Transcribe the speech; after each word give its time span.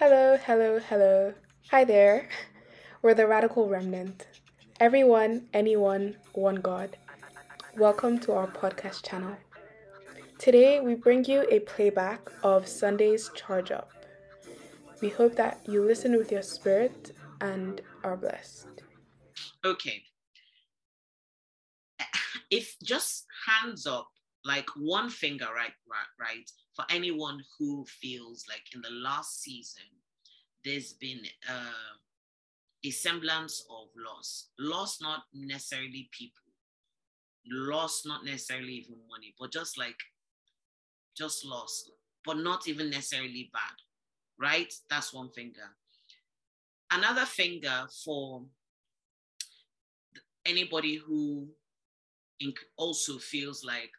Hello, 0.00 0.38
hello, 0.46 0.80
hello. 0.88 1.34
Hi 1.70 1.84
there. 1.84 2.26
We're 3.02 3.12
the 3.12 3.26
Radical 3.26 3.68
Remnant. 3.68 4.26
Everyone, 4.80 5.48
anyone, 5.52 6.16
one 6.32 6.54
God. 6.54 6.96
Welcome 7.76 8.18
to 8.20 8.32
our 8.32 8.46
podcast 8.46 9.06
channel. 9.06 9.36
Today, 10.38 10.80
we 10.80 10.94
bring 10.94 11.26
you 11.26 11.44
a 11.50 11.60
playback 11.60 12.30
of 12.42 12.66
Sunday's 12.66 13.30
Charge 13.34 13.72
Up. 13.72 13.90
We 15.02 15.10
hope 15.10 15.36
that 15.36 15.60
you 15.68 15.84
listen 15.84 16.16
with 16.16 16.32
your 16.32 16.40
spirit 16.40 17.12
and 17.42 17.82
are 18.02 18.16
blessed. 18.16 18.68
Okay. 19.66 20.02
If 22.50 22.74
just 22.82 23.26
hands 23.46 23.86
up, 23.86 24.08
like 24.46 24.70
one 24.78 25.10
finger, 25.10 25.48
right, 25.54 25.76
right, 25.86 26.12
right, 26.18 26.50
for 26.80 26.94
anyone 26.94 27.42
who 27.58 27.84
feels 27.86 28.44
like 28.48 28.62
in 28.74 28.80
the 28.80 28.90
last 28.90 29.42
season, 29.42 29.82
there's 30.64 30.92
been 30.94 31.20
uh, 31.48 31.96
a 32.84 32.90
semblance 32.90 33.64
of 33.70 33.88
loss. 33.96 34.48
Loss, 34.58 35.00
not 35.02 35.24
necessarily 35.34 36.08
people, 36.16 36.52
loss, 37.50 38.04
not 38.06 38.24
necessarily 38.24 38.72
even 38.72 38.96
money, 39.08 39.34
but 39.38 39.52
just 39.52 39.78
like, 39.78 39.96
just 41.16 41.44
loss, 41.44 41.90
but 42.24 42.38
not 42.38 42.66
even 42.68 42.88
necessarily 42.90 43.50
bad, 43.52 43.76
right? 44.38 44.72
That's 44.88 45.12
one 45.12 45.30
finger. 45.30 45.76
Another 46.90 47.26
finger 47.26 47.86
for 48.04 48.42
anybody 50.46 50.96
who 50.96 51.48
also 52.78 53.18
feels 53.18 53.64
like 53.64 53.90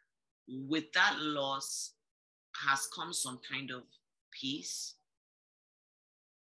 with 0.48 0.92
that 0.94 1.16
loss 1.20 1.94
has 2.66 2.88
come 2.94 3.12
some 3.12 3.40
kind 3.50 3.70
of 3.70 3.82
peace 4.30 4.94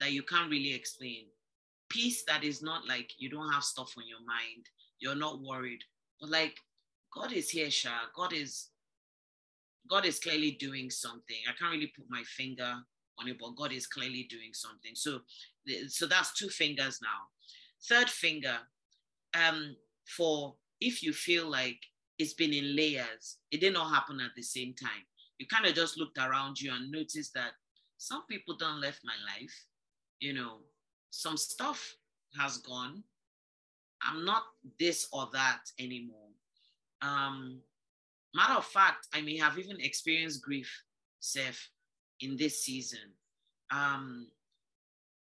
that 0.00 0.12
you 0.12 0.22
can't 0.22 0.50
really 0.50 0.74
explain. 0.74 1.26
Peace 1.88 2.24
that 2.26 2.44
is 2.44 2.62
not 2.62 2.86
like 2.86 3.10
you 3.18 3.30
don't 3.30 3.52
have 3.52 3.62
stuff 3.62 3.92
on 3.96 4.04
your 4.06 4.24
mind, 4.26 4.66
you're 5.00 5.14
not 5.14 5.40
worried, 5.42 5.80
but 6.20 6.30
like 6.30 6.56
God 7.12 7.32
is 7.32 7.50
here, 7.50 7.70
Sha. 7.70 7.90
God 8.16 8.32
is 8.32 8.68
God 9.88 10.06
is 10.06 10.18
clearly 10.18 10.52
doing 10.52 10.90
something. 10.90 11.36
I 11.48 11.52
can't 11.58 11.72
really 11.72 11.92
put 11.94 12.06
my 12.08 12.22
finger 12.24 12.74
on 13.18 13.28
it, 13.28 13.36
but 13.38 13.56
God 13.56 13.72
is 13.72 13.86
clearly 13.86 14.26
doing 14.30 14.50
something. 14.52 14.92
So, 14.94 15.20
so 15.88 16.06
that's 16.06 16.32
two 16.32 16.48
fingers 16.48 17.00
now. 17.02 17.28
Third 17.88 18.08
finger, 18.08 18.56
um, 19.34 19.76
for 20.16 20.54
if 20.80 21.02
you 21.02 21.12
feel 21.12 21.50
like 21.50 21.78
it's 22.18 22.34
been 22.34 22.52
in 22.52 22.76
layers, 22.76 23.38
it 23.50 23.60
did 23.60 23.74
not 23.74 23.92
happen 23.92 24.20
at 24.20 24.30
the 24.36 24.42
same 24.42 24.74
time. 24.74 25.04
You 25.38 25.46
kind 25.46 25.66
of 25.66 25.74
just 25.74 25.98
looked 25.98 26.18
around 26.18 26.60
you 26.60 26.72
and 26.72 26.90
noticed 26.90 27.34
that 27.34 27.52
some 27.98 28.24
people 28.28 28.56
don't 28.56 28.80
left 28.80 29.00
my 29.04 29.14
life. 29.34 29.54
You 30.20 30.34
know, 30.34 30.58
some 31.10 31.36
stuff 31.36 31.96
has 32.38 32.58
gone. 32.58 33.02
I'm 34.02 34.24
not 34.24 34.42
this 34.78 35.08
or 35.12 35.28
that 35.32 35.60
anymore. 35.78 36.28
Um, 37.02 37.60
matter 38.34 38.54
of 38.54 38.64
fact, 38.64 39.08
I 39.14 39.20
may 39.22 39.36
have 39.38 39.58
even 39.58 39.80
experienced 39.80 40.42
grief, 40.42 40.70
Seth, 41.20 41.68
in 42.20 42.36
this 42.36 42.62
season. 42.62 43.12
Um, 43.70 44.28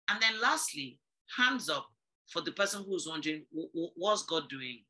and 0.09 0.21
then 0.21 0.41
lastly, 0.41 0.99
hands 1.37 1.69
up 1.69 1.87
for 2.29 2.43
the 2.43 2.53
person 2.53 2.85
who's 2.87 3.07
wondering, 3.09 3.45
what's 3.51 4.25
God 4.25 4.49
doing? 4.49 4.81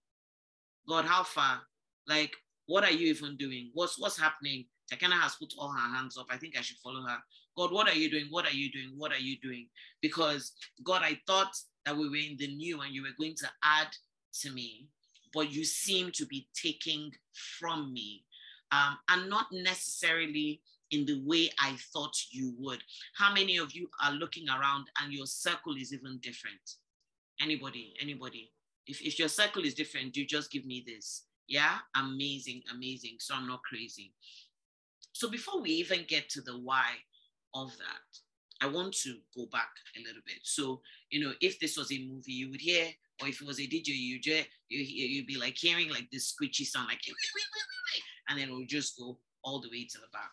God, 0.88 1.04
how 1.04 1.22
far? 1.22 1.60
Like, 2.08 2.32
what 2.66 2.84
are 2.84 2.90
you 2.90 3.08
even 3.08 3.36
doing? 3.36 3.70
What's 3.74 3.98
what's 3.98 4.18
happening? 4.18 4.66
Tekena 4.92 5.20
has 5.20 5.34
put 5.36 5.54
all 5.58 5.72
her 5.72 5.94
hands 5.94 6.18
up. 6.18 6.26
I 6.30 6.36
think 6.36 6.56
I 6.56 6.60
should 6.60 6.78
follow 6.78 7.02
her. 7.02 7.18
God, 7.56 7.72
what 7.72 7.88
are 7.88 7.94
you 7.94 8.10
doing? 8.10 8.26
What 8.30 8.46
are 8.46 8.54
you 8.54 8.70
doing? 8.70 8.92
What 8.96 9.12
are 9.12 9.18
you 9.18 9.36
doing? 9.42 9.68
Because 10.00 10.52
God, 10.84 11.02
I 11.02 11.18
thought 11.26 11.54
that 11.86 11.96
we 11.96 12.08
were 12.08 12.16
in 12.16 12.36
the 12.38 12.54
new 12.54 12.80
and 12.80 12.94
you 12.94 13.02
were 13.02 13.16
going 13.18 13.34
to 13.36 13.48
add 13.64 13.88
to 14.40 14.50
me, 14.50 14.88
but 15.34 15.52
you 15.52 15.64
seem 15.64 16.10
to 16.12 16.26
be 16.26 16.48
taking 16.54 17.10
from 17.58 17.92
me. 17.92 18.24
Um, 18.70 18.96
and 19.08 19.28
not 19.28 19.46
necessarily 19.52 20.62
in 20.92 21.04
the 21.04 21.22
way 21.26 21.50
I 21.58 21.76
thought 21.92 22.16
you 22.30 22.54
would. 22.58 22.82
How 23.16 23.32
many 23.32 23.58
of 23.58 23.72
you 23.74 23.88
are 24.02 24.12
looking 24.12 24.48
around 24.48 24.86
and 25.02 25.12
your 25.12 25.26
circle 25.26 25.74
is 25.76 25.92
even 25.92 26.18
different? 26.22 26.76
Anybody, 27.40 27.94
anybody. 28.00 28.50
If, 28.86 29.02
if 29.02 29.18
your 29.18 29.28
circle 29.28 29.64
is 29.64 29.74
different, 29.74 30.16
you 30.16 30.26
just 30.26 30.50
give 30.50 30.64
me 30.64 30.84
this. 30.86 31.24
Yeah, 31.48 31.78
amazing, 31.96 32.62
amazing. 32.72 33.16
So 33.20 33.34
I'm 33.34 33.46
not 33.46 33.62
crazy. 33.62 34.14
So 35.12 35.30
before 35.30 35.60
we 35.60 35.70
even 35.70 36.04
get 36.08 36.28
to 36.30 36.40
the 36.40 36.58
why 36.58 36.90
of 37.54 37.76
that, 37.78 38.66
I 38.66 38.66
want 38.66 38.94
to 38.98 39.16
go 39.36 39.46
back 39.50 39.70
a 39.96 40.00
little 40.00 40.22
bit. 40.24 40.38
So, 40.42 40.80
you 41.10 41.24
know, 41.24 41.32
if 41.40 41.58
this 41.58 41.76
was 41.76 41.92
a 41.92 42.06
movie, 42.06 42.32
you 42.32 42.50
would 42.50 42.60
hear, 42.60 42.86
or 43.20 43.28
if 43.28 43.40
it 43.40 43.46
was 43.46 43.58
a 43.58 43.62
DJ, 43.62 43.88
you'd, 43.88 44.24
you, 44.24 44.44
you'd 44.68 45.26
be 45.26 45.36
like 45.36 45.56
hearing 45.56 45.90
like 45.90 46.08
this 46.10 46.32
squishy 46.32 46.64
sound, 46.64 46.88
like, 46.88 47.00
and 48.28 48.38
then 48.38 48.48
it 48.48 48.54
would 48.54 48.68
just 48.68 48.98
go 48.98 49.18
all 49.42 49.60
the 49.60 49.68
way 49.68 49.84
to 49.84 49.98
the 49.98 50.06
back. 50.12 50.30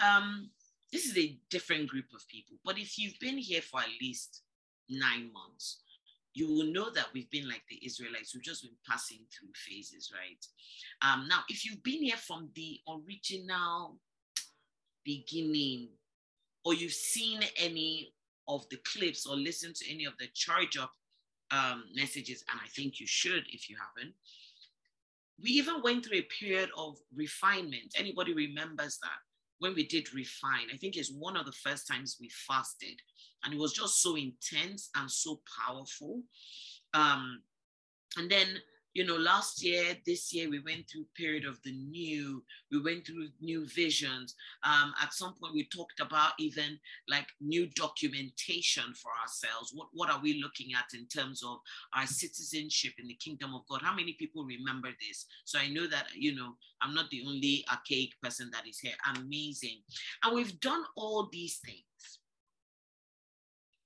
Um, 0.00 0.50
this 0.92 1.04
is 1.04 1.18
a 1.18 1.36
different 1.50 1.88
group 1.88 2.06
of 2.14 2.26
people. 2.28 2.56
But 2.64 2.78
if 2.78 2.98
you've 2.98 3.18
been 3.20 3.38
here 3.38 3.60
for 3.60 3.80
at 3.80 3.88
least 4.00 4.42
nine 4.88 5.30
months, 5.32 5.82
you 6.34 6.46
will 6.46 6.72
know 6.72 6.90
that 6.90 7.06
we've 7.14 7.30
been 7.30 7.48
like 7.48 7.62
the 7.68 7.84
Israelites. 7.84 8.34
We've 8.34 8.44
just 8.44 8.62
been 8.62 8.76
passing 8.88 9.18
through 9.32 9.48
phases, 9.54 10.12
right? 10.12 10.44
Um, 11.02 11.26
now, 11.28 11.40
if 11.48 11.64
you've 11.64 11.82
been 11.82 12.02
here 12.02 12.16
from 12.16 12.50
the 12.54 12.80
original 12.88 13.98
beginning, 15.04 15.88
or 16.64 16.74
you've 16.74 16.92
seen 16.92 17.40
any 17.56 18.12
of 18.46 18.68
the 18.68 18.78
clips 18.84 19.26
or 19.26 19.36
listened 19.36 19.74
to 19.76 19.90
any 19.90 20.04
of 20.04 20.14
the 20.18 20.26
charge 20.34 20.76
up 20.76 20.92
um, 21.50 21.84
messages, 21.94 22.44
and 22.50 22.60
I 22.62 22.68
think 22.68 23.00
you 23.00 23.06
should 23.06 23.44
if 23.50 23.68
you 23.70 23.76
haven't, 23.76 24.14
we 25.42 25.50
even 25.50 25.82
went 25.82 26.04
through 26.04 26.18
a 26.18 26.22
period 26.22 26.70
of 26.76 26.96
refinement. 27.14 27.94
Anybody 27.96 28.34
remembers 28.34 28.98
that? 29.02 29.27
When 29.58 29.74
we 29.74 29.86
did 29.86 30.14
refine, 30.14 30.68
I 30.72 30.76
think 30.76 30.96
it's 30.96 31.12
one 31.12 31.36
of 31.36 31.46
the 31.46 31.52
first 31.52 31.86
times 31.86 32.16
we 32.20 32.30
fasted, 32.46 33.00
and 33.44 33.52
it 33.52 33.58
was 33.58 33.72
just 33.72 34.02
so 34.02 34.16
intense 34.16 34.90
and 34.96 35.10
so 35.10 35.40
powerful. 35.66 36.22
Um, 36.94 37.42
and 38.16 38.30
then 38.30 38.46
you 38.94 39.06
know, 39.06 39.16
last 39.16 39.62
year, 39.62 39.96
this 40.06 40.32
year, 40.32 40.48
we 40.48 40.60
went 40.60 40.88
through 40.88 41.04
period 41.14 41.44
of 41.44 41.60
the 41.62 41.72
new, 41.72 42.42
we 42.72 42.80
went 42.80 43.06
through 43.06 43.28
new 43.40 43.66
visions. 43.66 44.34
Um, 44.64 44.94
at 45.00 45.12
some 45.12 45.34
point, 45.34 45.54
we 45.54 45.64
talked 45.64 46.00
about 46.00 46.32
even 46.38 46.78
like 47.08 47.26
new 47.40 47.68
documentation 47.76 48.94
for 48.94 49.10
ourselves. 49.22 49.72
What, 49.74 49.88
what 49.92 50.10
are 50.10 50.20
we 50.20 50.42
looking 50.42 50.70
at 50.74 50.98
in 50.98 51.06
terms 51.06 51.42
of 51.44 51.58
our 51.94 52.06
citizenship 52.06 52.94
in 52.98 53.08
the 53.08 53.14
kingdom 53.14 53.54
of 53.54 53.62
God? 53.68 53.82
How 53.82 53.94
many 53.94 54.14
people 54.14 54.44
remember 54.44 54.88
this? 55.06 55.26
So 55.44 55.58
I 55.58 55.68
know 55.68 55.86
that, 55.86 56.06
you 56.14 56.34
know, 56.34 56.54
I'm 56.80 56.94
not 56.94 57.10
the 57.10 57.24
only 57.26 57.64
archaic 57.70 58.10
person 58.22 58.50
that 58.52 58.66
is 58.66 58.78
here. 58.78 58.94
Amazing. 59.16 59.82
And 60.24 60.34
we've 60.34 60.58
done 60.60 60.84
all 60.96 61.28
these 61.30 61.58
things. 61.58 61.84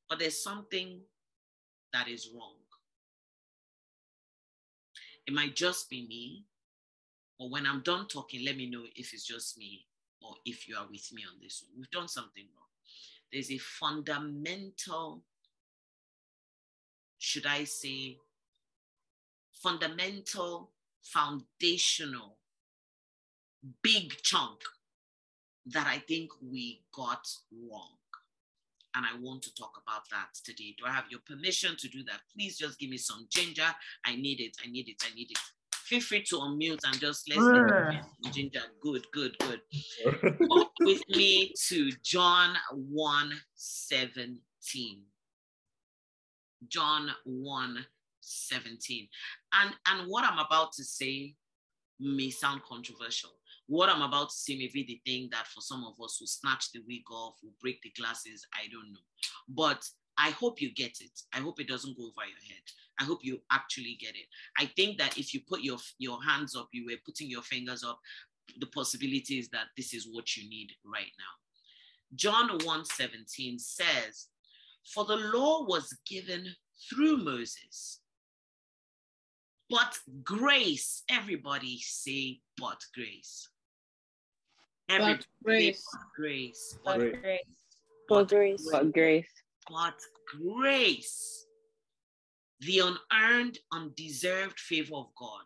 But 0.08 0.20
there's 0.20 0.42
something 0.42 1.00
that 1.92 2.08
is 2.08 2.30
wrong 2.34 2.54
it 5.32 5.34
might 5.34 5.56
just 5.56 5.88
be 5.88 6.06
me. 6.06 6.44
Or 7.38 7.48
when 7.48 7.66
I'm 7.66 7.80
done 7.80 8.06
talking, 8.06 8.44
let 8.44 8.56
me 8.56 8.68
know 8.68 8.84
if 8.94 9.14
it's 9.14 9.26
just 9.26 9.56
me 9.56 9.86
or 10.20 10.34
if 10.44 10.68
you 10.68 10.76
are 10.76 10.86
with 10.90 11.10
me 11.12 11.22
on 11.22 11.38
this 11.42 11.64
one. 11.66 11.78
We've 11.78 11.90
done 11.90 12.06
something 12.06 12.44
wrong. 12.54 12.68
There's 13.32 13.50
a 13.50 13.56
fundamental, 13.56 15.24
should 17.18 17.46
I 17.46 17.64
say, 17.64 18.18
fundamental, 19.50 20.70
foundational, 21.02 22.36
big 23.82 24.12
chunk 24.22 24.60
that 25.64 25.86
I 25.86 25.98
think 25.98 26.30
we 26.42 26.82
got 26.94 27.26
wrong 27.50 28.01
and 28.94 29.06
I 29.06 29.18
want 29.20 29.42
to 29.42 29.54
talk 29.54 29.72
about 29.82 30.02
that 30.10 30.28
today. 30.44 30.74
Do 30.78 30.84
I 30.86 30.92
have 30.92 31.04
your 31.10 31.20
permission 31.26 31.76
to 31.78 31.88
do 31.88 32.02
that? 32.04 32.20
Please 32.34 32.58
just 32.58 32.78
give 32.78 32.90
me 32.90 32.98
some 32.98 33.26
ginger. 33.30 33.68
I 34.04 34.16
need 34.16 34.40
it. 34.40 34.56
I 34.64 34.70
need 34.70 34.88
it. 34.88 35.02
I 35.04 35.14
need 35.14 35.30
it. 35.30 35.38
Feel 35.72 36.00
free 36.00 36.22
to 36.22 36.36
unmute 36.36 36.80
and 36.84 36.98
just 36.98 37.28
let's 37.28 38.34
ginger. 38.34 38.60
Good, 38.80 39.04
good, 39.12 39.36
good. 39.38 39.60
with 40.80 41.02
me 41.10 41.52
to 41.68 41.90
John 42.02 42.56
1 42.72 43.32
17. 43.54 45.02
John 46.68 47.10
1 47.24 47.86
17. 48.20 49.08
And, 49.52 49.74
and 49.86 50.08
what 50.08 50.24
I'm 50.24 50.38
about 50.38 50.72
to 50.74 50.84
say 50.84 51.34
may 51.98 52.30
sound 52.30 52.62
controversial 52.62 53.30
what 53.66 53.88
I'm 53.88 54.02
about 54.02 54.30
to 54.30 54.34
say 54.34 54.56
may 54.56 54.70
be 54.72 54.84
the 54.84 55.00
thing 55.10 55.28
that 55.32 55.46
for 55.46 55.60
some 55.60 55.84
of 55.84 55.94
us 56.04 56.18
will 56.20 56.26
snatch 56.26 56.72
the 56.72 56.80
wig 56.86 57.02
off, 57.10 57.36
will 57.42 57.54
break 57.60 57.80
the 57.82 57.92
glasses. 57.96 58.46
I 58.54 58.68
don't 58.70 58.92
know. 58.92 59.00
But 59.48 59.84
I 60.18 60.30
hope 60.30 60.60
you 60.60 60.72
get 60.74 60.98
it. 61.00 61.20
I 61.32 61.38
hope 61.38 61.60
it 61.60 61.68
doesn't 61.68 61.96
go 61.96 62.04
over 62.04 62.26
your 62.26 62.54
head. 62.54 62.62
I 63.00 63.04
hope 63.04 63.20
you 63.22 63.40
actually 63.50 63.96
get 64.00 64.14
it. 64.14 64.26
I 64.58 64.66
think 64.76 64.98
that 64.98 65.16
if 65.18 65.32
you 65.32 65.40
put 65.48 65.62
your, 65.62 65.78
your 65.98 66.22
hands 66.22 66.54
up, 66.54 66.68
you 66.72 66.84
were 66.86 66.98
putting 67.04 67.30
your 67.30 67.42
fingers 67.42 67.82
up, 67.82 67.98
the 68.58 68.66
possibility 68.66 69.38
is 69.38 69.48
that 69.50 69.68
this 69.76 69.94
is 69.94 70.06
what 70.10 70.36
you 70.36 70.48
need 70.48 70.70
right 70.84 71.12
now. 71.18 72.14
John 72.14 72.58
1:17 72.58 73.58
says, 73.58 74.28
For 74.92 75.04
the 75.04 75.16
law 75.16 75.64
was 75.64 75.96
given 76.06 76.46
through 76.90 77.18
Moses. 77.18 78.00
But 79.72 79.98
grace, 80.22 81.02
everybody 81.08 81.78
say, 81.80 82.40
but 82.58 82.84
grace. 82.94 83.48
Everybody 84.90 85.14
But 85.14 85.26
grace. 85.42 85.78
say, 85.78 85.82
but 85.94 86.02
grace. 86.14 86.78
But 86.84 86.98
But, 86.98 87.22
grace. 87.22 87.40
For 88.06 88.24
grace. 88.26 88.70
For 88.70 88.84
grace. 88.84 89.26
but 89.70 89.94
grace, 90.42 91.46
the 92.60 92.80
unearned, 92.80 93.58
undeserved 93.72 94.60
favor 94.60 94.96
of 94.96 95.06
God, 95.18 95.44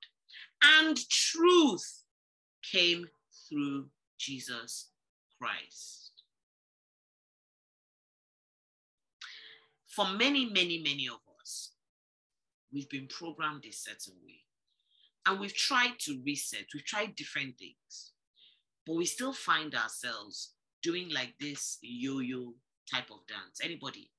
and 0.81 0.99
truth 1.09 2.03
came 2.65 3.07
through 3.49 3.87
Jesus 4.19 4.91
Christ. 5.41 6.11
For 9.87 10.07
many, 10.09 10.47
many, 10.47 10.79
many 10.83 11.07
of 11.07 11.15
us, 11.15 11.26
we've 12.77 12.91
been 12.91 13.09
programmed 13.09 13.65
a 13.65 13.73
certain 13.73 14.13
way. 14.23 14.41
And 15.27 15.41
we've 15.41 15.55
tried 15.55 15.99
to 16.01 16.21
reset, 16.25 16.67
we've 16.75 16.85
tried 16.85 17.17
different 17.17 17.59
things, 17.59 18.13
but 18.87 18.97
we 18.97 19.07
still 19.07 19.33
find 19.33 19.75
ourselves 19.75 20.53
doing 20.83 21.09
like 21.13 21.33
this 21.41 21.79
yo 21.81 22.19
yo 22.19 22.53
type 22.93 23.11
of 23.11 23.27
dance. 23.27 23.61
Anybody? 23.63 24.11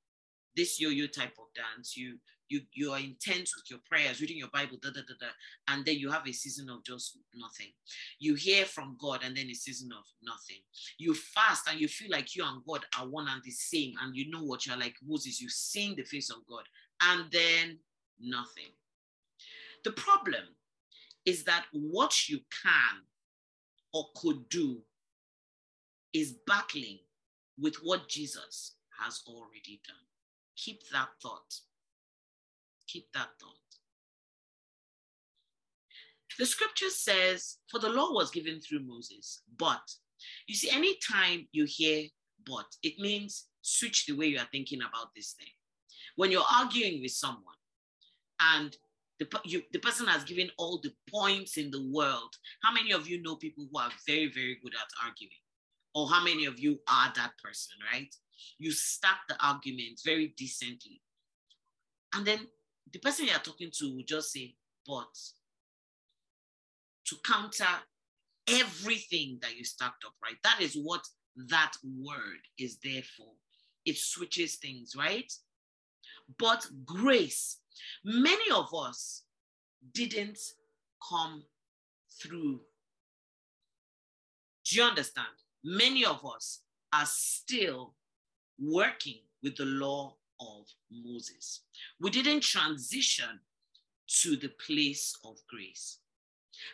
This 0.55 0.81
yo 0.81 0.89
yo 0.89 1.05
type 1.05 1.35
of 1.37 1.45
dance, 1.55 1.95
you 1.95 2.17
you 2.49 2.61
you 2.73 2.91
are 2.93 2.99
intense 2.99 3.55
with 3.55 3.69
your 3.69 3.79
prayers, 3.87 4.21
reading 4.21 4.37
your 4.37 4.49
Bible, 4.51 4.77
da 4.81 4.89
da 4.89 5.01
da 5.07 5.13
da, 5.19 5.27
and 5.67 5.85
then 5.85 5.97
you 5.97 6.09
have 6.09 6.27
a 6.27 6.31
season 6.31 6.69
of 6.69 6.83
just 6.83 7.17
nothing. 7.35 7.71
You 8.19 8.35
hear 8.35 8.65
from 8.65 8.97
God, 8.99 9.21
and 9.23 9.37
then 9.37 9.49
a 9.49 9.53
season 9.53 9.91
of 9.91 10.03
nothing. 10.23 10.63
You 10.97 11.13
fast, 11.13 11.69
and 11.69 11.79
you 11.79 11.87
feel 11.87 12.09
like 12.09 12.35
you 12.35 12.43
and 12.43 12.63
God 12.67 12.85
are 12.99 13.07
one 13.07 13.27
and 13.29 13.41
the 13.43 13.51
same, 13.51 13.93
and 14.01 14.15
you 14.15 14.31
know 14.31 14.43
what 14.43 14.65
you're 14.65 14.77
like 14.77 14.95
Moses. 15.05 15.39
You've 15.39 15.51
seen 15.51 15.95
the 15.95 16.03
face 16.03 16.31
of 16.31 16.37
God, 16.49 16.63
and 17.01 17.31
then 17.31 17.79
nothing. 18.19 18.71
The 19.83 19.91
problem 19.91 20.43
is 21.25 21.43
that 21.43 21.65
what 21.71 22.29
you 22.29 22.39
can 22.63 23.01
or 23.93 24.05
could 24.15 24.47
do 24.49 24.79
is 26.13 26.35
battling 26.45 26.99
with 27.59 27.75
what 27.83 28.07
Jesus 28.07 28.75
has 28.99 29.21
already 29.27 29.81
done. 29.85 29.95
Keep 30.55 30.81
that 30.91 31.09
thought. 31.21 31.53
Keep 32.87 33.11
that 33.13 33.29
thought. 33.39 33.53
The 36.39 36.45
scripture 36.45 36.89
says, 36.89 37.57
For 37.69 37.79
the 37.79 37.89
law 37.89 38.13
was 38.13 38.31
given 38.31 38.61
through 38.61 38.85
Moses, 38.85 39.41
but 39.57 39.81
you 40.47 40.55
see, 40.55 40.69
anytime 40.69 41.47
you 41.51 41.65
hear 41.67 42.05
but, 42.45 42.65
it 42.83 42.99
means 42.99 43.47
switch 43.61 44.05
the 44.05 44.15
way 44.15 44.27
you 44.27 44.39
are 44.39 44.47
thinking 44.51 44.79
about 44.79 45.13
this 45.15 45.33
thing. 45.33 45.51
When 46.15 46.31
you're 46.31 46.43
arguing 46.55 47.01
with 47.01 47.11
someone 47.11 47.56
and 48.39 48.75
the, 49.19 49.27
you, 49.45 49.61
the 49.71 49.79
person 49.79 50.05
has 50.07 50.23
given 50.23 50.49
all 50.57 50.79
the 50.81 50.93
points 51.09 51.57
in 51.57 51.71
the 51.71 51.89
world, 51.91 52.35
how 52.61 52.71
many 52.71 52.91
of 52.91 53.07
you 53.07 53.21
know 53.21 53.35
people 53.35 53.67
who 53.71 53.79
are 53.79 53.89
very, 54.05 54.31
very 54.33 54.57
good 54.61 54.73
at 54.75 55.05
arguing? 55.05 55.31
Or 55.95 56.07
how 56.07 56.23
many 56.23 56.45
of 56.45 56.59
you 56.59 56.79
are 56.87 57.11
that 57.15 57.31
person, 57.43 57.73
right? 57.91 58.13
You 58.59 58.71
stack 58.71 59.21
the 59.27 59.35
argument 59.43 60.01
very 60.05 60.33
decently. 60.37 61.01
And 62.13 62.25
then 62.25 62.39
the 62.93 62.99
person 62.99 63.25
you're 63.25 63.39
talking 63.39 63.71
to 63.79 63.95
will 63.95 64.03
just 64.05 64.31
say, 64.31 64.55
but 64.85 65.07
to 67.07 67.15
counter 67.25 67.65
everything 68.47 69.39
that 69.41 69.55
you 69.57 69.63
stacked 69.63 70.05
up, 70.05 70.13
right? 70.23 70.37
That 70.43 70.61
is 70.61 70.75
what 70.75 71.01
that 71.49 71.73
word 71.83 72.39
is 72.59 72.77
there 72.83 73.03
for. 73.17 73.27
It 73.85 73.97
switches 73.97 74.55
things, 74.55 74.93
right? 74.97 75.31
But 76.39 76.67
grace, 76.85 77.57
many 78.03 78.51
of 78.51 78.73
us 78.73 79.23
didn't 79.93 80.39
come 81.09 81.43
through. 82.21 82.61
Do 84.65 84.75
you 84.75 84.83
understand? 84.83 85.27
Many 85.63 86.05
of 86.05 86.25
us 86.25 86.61
are 86.93 87.05
still 87.05 87.95
working 88.59 89.19
with 89.43 89.55
the 89.55 89.65
law 89.65 90.15
of 90.39 90.65
Moses. 90.91 91.61
We 91.99 92.09
didn't 92.09 92.41
transition 92.41 93.39
to 94.21 94.35
the 94.35 94.51
place 94.65 95.13
of 95.25 95.37
grace. 95.49 95.99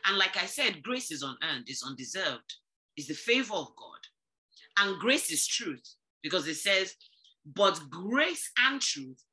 And 0.06 0.18
like 0.18 0.38
I 0.42 0.46
said, 0.46 0.84
grace 0.84 1.12
is 1.12 1.24
unearned, 1.24 1.70
is 1.70 1.84
undeserved, 1.86 2.56
is 2.98 3.08
the 3.08 3.14
favor 3.14 3.54
of 3.54 3.76
God. 3.76 4.00
And 4.78 5.00
grace 5.00 5.32
is 5.32 5.46
truth 5.46 5.96
because 6.22 6.48
it 6.48 6.56
says, 6.56 6.96
but 7.46 7.82
grace 7.90 8.50
and 8.58 8.80
truth 8.80 9.24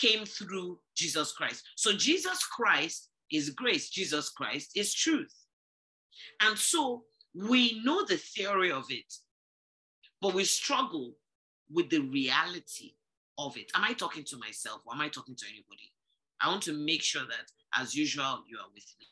came 0.00 0.24
through 0.24 0.78
Jesus 0.96 1.32
Christ. 1.32 1.64
So 1.76 1.92
Jesus 1.92 2.44
Christ 2.44 3.08
is 3.30 3.50
grace, 3.50 3.90
Jesus 3.90 4.30
Christ 4.30 4.72
is 4.74 4.94
truth. 4.94 5.34
And 6.40 6.58
so 6.58 7.04
we 7.34 7.80
know 7.84 8.04
the 8.04 8.16
theory 8.16 8.72
of 8.72 8.84
it, 8.90 9.12
but 10.20 10.34
we 10.34 10.44
struggle 10.44 11.14
with 11.70 11.90
the 11.90 12.00
reality 12.00 12.94
of 13.38 13.56
it. 13.56 13.70
Am 13.74 13.84
I 13.84 13.92
talking 13.92 14.24
to 14.24 14.38
myself 14.38 14.80
or 14.86 14.94
am 14.94 15.00
I 15.00 15.08
talking 15.08 15.36
to 15.36 15.46
anybody? 15.46 15.92
I 16.40 16.48
want 16.48 16.62
to 16.64 16.72
make 16.72 17.02
sure 17.02 17.22
that, 17.22 17.80
as 17.80 17.94
usual, 17.94 18.44
you 18.48 18.58
are 18.58 18.68
with 18.72 18.84
me. 18.98 19.06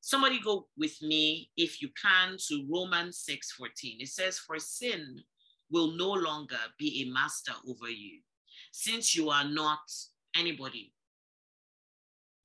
Somebody 0.00 0.38
go 0.38 0.66
with 0.76 1.00
me, 1.00 1.50
if 1.56 1.80
you 1.80 1.88
can, 2.00 2.36
to 2.48 2.66
Romans 2.70 3.18
6 3.24 3.52
14. 3.52 3.98
It 4.00 4.08
says, 4.08 4.38
For 4.38 4.58
sin 4.58 5.22
will 5.70 5.96
no 5.96 6.12
longer 6.12 6.58
be 6.78 7.02
a 7.02 7.12
master 7.12 7.52
over 7.66 7.88
you, 7.88 8.20
since 8.76 9.14
you 9.14 9.30
are 9.30 9.44
not 9.44 9.78
anybody. 10.36 10.92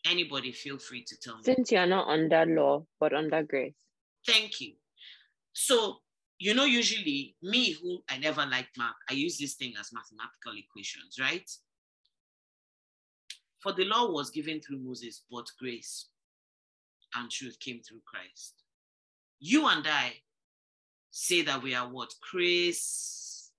Anybody, 0.06 0.52
feel 0.52 0.78
free 0.78 1.04
to 1.06 1.16
tell 1.20 1.38
me. 1.38 1.44
Since 1.44 1.72
you 1.72 1.80
are 1.80 1.88
not 1.88 2.08
under 2.08 2.46
law, 2.46 2.86
but 3.00 3.14
under 3.14 3.42
grace. 3.42 3.74
Thank 4.28 4.62
you. 4.62 4.74
So, 5.54 5.98
you 6.38 6.54
know, 6.54 6.66
usually 6.66 7.36
me, 7.42 7.72
who 7.72 8.04
I 8.08 8.20
never 8.20 8.46
liked 8.46 8.78
math, 8.78 8.94
I 9.10 9.14
use 9.14 9.40
this 9.40 9.56
thing 9.56 9.74
as 9.80 9.92
mathematical 9.92 10.54
equations, 10.56 11.18
right? 11.20 11.50
For 13.64 13.72
the 13.74 13.86
law 13.86 14.12
was 14.12 14.30
given 14.30 14.62
through 14.62 14.81
Moses, 14.81 15.24
but 15.31 15.48
grace 15.60 16.10
and 17.16 17.31
truth 17.31 17.60
came 17.60 17.81
through 17.81 18.02
Christ. 18.06 18.54
You 19.40 19.68
and 19.68 19.86
I 19.88 20.14
say 21.10 21.42
that 21.42 21.64
we 21.64 21.74
are 21.74 21.90
what? 21.90 22.14
Christians. 22.22 23.52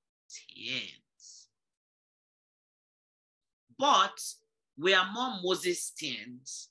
But 3.80 4.20
we 4.76 4.92
are 4.92 5.10
more 5.10 5.40
Mosesians 5.42 6.66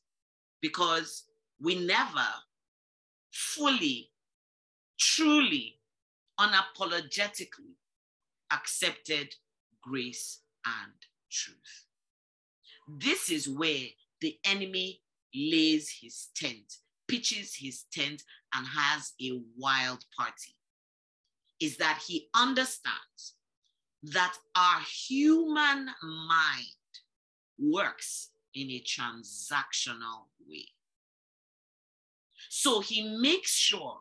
because 0.62 1.24
we 1.60 1.74
never 1.74 2.28
fully, 3.32 4.12
truly, 5.00 5.80
unapologetically 6.40 7.74
accepted 8.52 9.34
grace 9.82 10.42
and 10.64 10.94
truth. 11.32 11.86
This 12.88 13.32
is 13.32 13.50
where 13.50 13.88
the 14.22 14.38
enemy 14.44 15.02
lays 15.34 15.92
his 16.02 16.28
tent, 16.36 16.76
pitches 17.08 17.56
his 17.56 17.86
tent, 17.92 18.22
and 18.54 18.68
has 18.68 19.14
a 19.20 19.42
wild 19.58 20.06
party. 20.16 20.56
Is 21.60 21.78
that 21.78 22.04
he 22.06 22.30
understands 22.36 23.34
that 24.04 24.36
our 24.56 24.82
human 24.82 25.90
mind 26.04 26.76
works 27.60 28.30
in 28.56 28.70
a 28.70 28.82
transactional 28.82 30.28
way. 30.48 30.66
So 32.50 32.80
he 32.80 33.18
makes 33.18 33.52
sure 33.52 33.98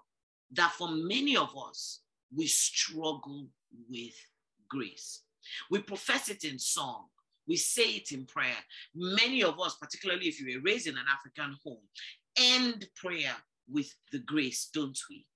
that 0.52 0.72
for 0.72 0.88
many 0.90 1.36
of 1.36 1.50
us, 1.56 2.00
we 2.34 2.46
struggle 2.46 3.46
with 3.90 4.14
grace. 4.68 5.22
We 5.70 5.80
profess 5.80 6.28
it 6.28 6.44
in 6.44 6.58
song, 6.58 7.06
we 7.46 7.56
say 7.56 7.96
it 7.96 8.12
in 8.12 8.26
prayer. 8.26 8.56
Many 8.94 9.42
of 9.42 9.58
us, 9.60 9.76
particularly 9.80 10.26
if 10.26 10.40
you 10.40 10.54
were 10.54 10.62
raised 10.62 10.86
in 10.86 10.96
an 10.96 11.06
African 11.10 11.56
home, 11.64 11.82
end 12.36 12.86
prayer 12.94 13.34
with 13.70 13.92
the 14.12 14.18
grace, 14.18 14.68
don't 14.72 14.98
we? 15.10 15.26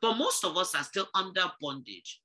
But 0.00 0.16
most 0.16 0.44
of 0.44 0.56
us 0.56 0.74
are 0.74 0.84
still 0.84 1.08
under 1.14 1.50
bondage 1.60 2.20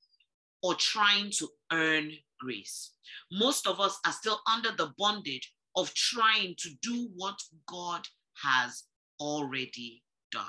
or 0.62 0.76
trying 0.76 1.32
to 1.32 1.48
earn 1.72 2.12
grace. 2.40 2.94
Most 3.32 3.68
of 3.68 3.80
us 3.80 4.00
are 4.06 4.14
still 4.14 4.40
under 4.52 4.72
the 4.72 4.94
bondage 4.98 5.54
of 5.76 5.94
trying 5.94 6.56
to 6.60 6.70
do 6.82 7.10
what 7.16 7.40
God 7.68 8.02
has 8.44 8.84
already 9.20 10.04
done. 10.32 10.46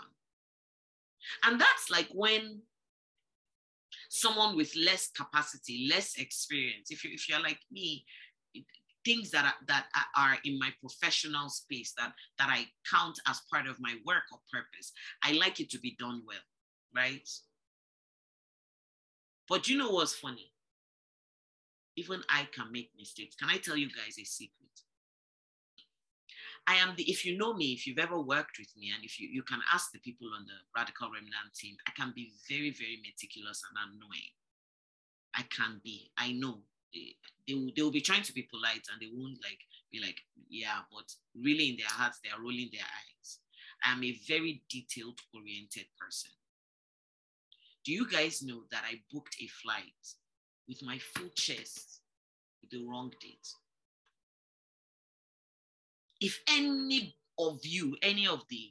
And 1.44 1.60
that's 1.60 1.90
like 1.90 2.08
when 2.12 2.62
someone 4.08 4.56
with 4.56 4.74
less 4.76 5.10
capacity, 5.16 5.88
less 5.90 6.18
experience, 6.18 6.90
if, 6.90 7.04
you, 7.04 7.10
if 7.12 7.28
you're 7.28 7.40
like 7.40 7.60
me, 7.70 8.04
things 9.04 9.30
that 9.30 9.44
are, 9.44 9.66
that 9.66 9.86
are 10.16 10.36
in 10.44 10.58
my 10.58 10.70
professional 10.80 11.48
space 11.48 11.94
that, 11.96 12.12
that 12.38 12.48
I 12.50 12.66
count 12.90 13.18
as 13.26 13.40
part 13.50 13.66
of 13.66 13.76
my 13.80 13.94
work 14.06 14.24
or 14.32 14.38
purpose, 14.52 14.92
I 15.24 15.32
like 15.32 15.60
it 15.60 15.70
to 15.70 15.78
be 15.78 15.96
done 15.98 16.22
well, 16.26 16.36
right? 16.94 17.28
But 19.48 19.68
you 19.68 19.78
know 19.78 19.90
what's 19.90 20.14
funny? 20.14 20.49
Even 22.00 22.22
I 22.28 22.48
can 22.54 22.72
make 22.72 22.90
mistakes. 22.98 23.36
Can 23.36 23.50
I 23.50 23.58
tell 23.58 23.76
you 23.76 23.88
guys 23.88 24.16
a 24.18 24.24
secret? 24.24 24.56
I 26.66 26.74
am 26.76 26.94
the, 26.96 27.04
if 27.04 27.24
you 27.24 27.36
know 27.36 27.52
me, 27.54 27.72
if 27.72 27.86
you've 27.86 27.98
ever 27.98 28.20
worked 28.20 28.58
with 28.58 28.72
me, 28.76 28.92
and 28.94 29.04
if 29.04 29.18
you, 29.20 29.28
you 29.28 29.42
can 29.42 29.60
ask 29.72 29.92
the 29.92 29.98
people 29.98 30.28
on 30.36 30.44
the 30.46 30.58
Radical 30.76 31.10
Remnant 31.10 31.52
team, 31.54 31.74
I 31.88 31.92
can 31.92 32.12
be 32.14 32.32
very, 32.48 32.70
very 32.70 33.00
meticulous 33.04 33.62
and 33.68 33.76
annoying. 33.84 34.34
I 35.34 35.42
can 35.54 35.80
be. 35.82 36.10
I 36.16 36.32
know. 36.32 36.58
They, 36.92 37.16
they, 37.46 37.54
will, 37.54 37.70
they 37.74 37.82
will 37.82 37.90
be 37.90 38.00
trying 38.00 38.22
to 38.22 38.32
be 38.32 38.48
polite 38.50 38.86
and 38.92 39.00
they 39.00 39.10
won't 39.12 39.38
like 39.42 39.60
be 39.92 40.00
like, 40.00 40.20
yeah, 40.48 40.80
but 40.92 41.10
really 41.34 41.70
in 41.70 41.76
their 41.76 41.90
hearts, 41.90 42.20
they 42.22 42.30
are 42.30 42.40
rolling 42.40 42.70
their 42.72 42.82
eyes. 42.82 43.38
I 43.84 43.92
am 43.92 44.04
a 44.04 44.18
very 44.28 44.62
detailed 44.68 45.18
oriented 45.34 45.86
person. 45.98 46.30
Do 47.84 47.92
you 47.92 48.08
guys 48.08 48.42
know 48.42 48.62
that 48.70 48.84
I 48.86 49.00
booked 49.12 49.36
a 49.40 49.46
flight 49.46 50.04
with 50.70 50.82
my 50.84 50.98
full 50.98 51.28
chest 51.34 52.00
with 52.62 52.70
the 52.70 52.86
wrong 52.86 53.12
date? 53.20 53.48
If 56.20 56.38
any 56.48 57.16
of 57.38 57.58
you, 57.64 57.96
any 58.02 58.26
of 58.28 58.44
the 58.48 58.70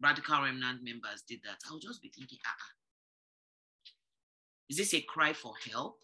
Radical 0.00 0.42
Remnant 0.42 0.82
members 0.82 1.22
did 1.28 1.40
that, 1.44 1.58
I'll 1.68 1.78
just 1.78 2.00
be 2.00 2.08
thinking, 2.08 2.38
ah, 2.46 2.50
ah. 2.58 2.72
Is 4.70 4.78
this 4.78 4.94
a 4.94 5.00
cry 5.02 5.32
for 5.32 5.52
help? 5.70 5.98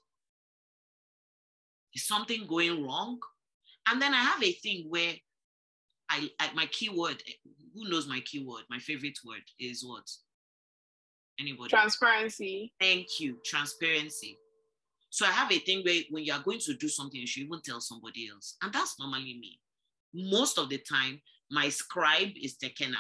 Is 1.95 2.07
something 2.07 2.47
going 2.47 2.85
wrong? 2.85 3.19
And 3.89 4.03
then 4.03 4.13
I 4.13 4.19
have 4.19 4.43
a 4.43 4.53
thing 4.53 4.87
where 4.89 5.15
I, 6.11 6.29
I 6.39 6.53
my 6.55 6.67
keyword, 6.67 7.23
who 7.75 7.89
knows 7.89 8.07
my 8.07 8.21
keyword? 8.21 8.65
My 8.69 8.79
favorite 8.79 9.19
word 9.25 9.43
is 9.59 9.85
what? 9.85 10.09
Anybody? 11.41 11.71
Transparency. 11.71 12.73
Thank 12.79 13.07
you. 13.19 13.39
Transparency. 13.45 14.39
So 15.13 15.27
I 15.27 15.31
have 15.31 15.53
a 15.53 15.59
thing 15.59 15.83
where 15.85 16.01
when 16.09 16.25
you 16.25 16.33
are 16.33 16.43
going 16.43 16.59
to 16.61 16.73
do 16.73 16.89
something, 16.89 17.21
you 17.21 17.27
should 17.27 17.43
even 17.43 17.61
tell 17.63 17.83
somebody 17.83 18.31
else. 18.33 18.57
And 18.63 18.73
that's 18.73 18.99
normally 18.99 19.37
me. 19.39 19.61
Most 20.15 20.59
of 20.59 20.71
the 20.71 20.79
time, 20.79 21.21
my 21.51 21.69
scribe 21.69 22.31
is 22.43 22.57
Tekena. 22.57 22.97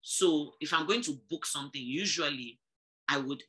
So 0.00 0.52
if 0.62 0.72
I'm 0.72 0.86
going 0.86 1.02
to 1.02 1.20
book 1.28 1.44
something, 1.44 1.82
usually 1.82 2.58
I 3.06 3.18
would 3.18 3.42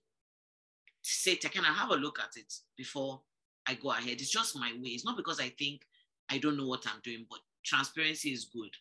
say, 1.01 1.38
Tekena, 1.38 1.63
have 1.63 1.91
a 1.91 1.96
look 1.96 2.20
at 2.20 2.36
it 2.36 2.53
before 2.75 3.22
I 3.65 3.75
go 3.75 3.91
ahead. 3.91 4.20
It's 4.20 4.32
just 4.32 4.60
my 4.60 4.74
way. 4.82 4.89
It's 4.89 5.06
not 5.06 5.15
because 5.15 5.39
I 5.39 5.53
think 5.58 5.84
I 6.29 6.39
don't 6.39 6.58
know 6.58 6.67
what 6.67 6.86
I'm 6.88 7.00
doing, 7.06 7.25
but 7.29 7.39
transparency 7.63 8.34
is 8.34 8.50
good. 8.53 8.72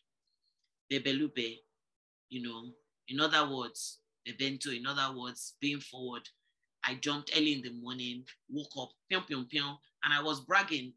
The 0.91 0.99
belube, 0.99 1.59
you 2.29 2.43
know, 2.43 2.71
in 3.07 3.21
other 3.21 3.55
words, 3.55 3.99
the 4.25 4.33
bento, 4.33 4.73
in 4.73 4.85
other 4.85 5.17
words, 5.17 5.55
being 5.61 5.79
forward. 5.79 6.29
I 6.87 6.95
jumped 6.95 7.33
early 7.37 7.55
in 7.55 7.63
the 7.63 7.73
morning, 7.73 8.25
woke 8.49 8.73
up, 8.79 8.91
pion, 9.11 9.25
pion, 9.25 9.47
pion, 9.47 9.77
and 10.05 10.15
I 10.15 10.23
was 10.23 10.41
bragging. 10.41 10.93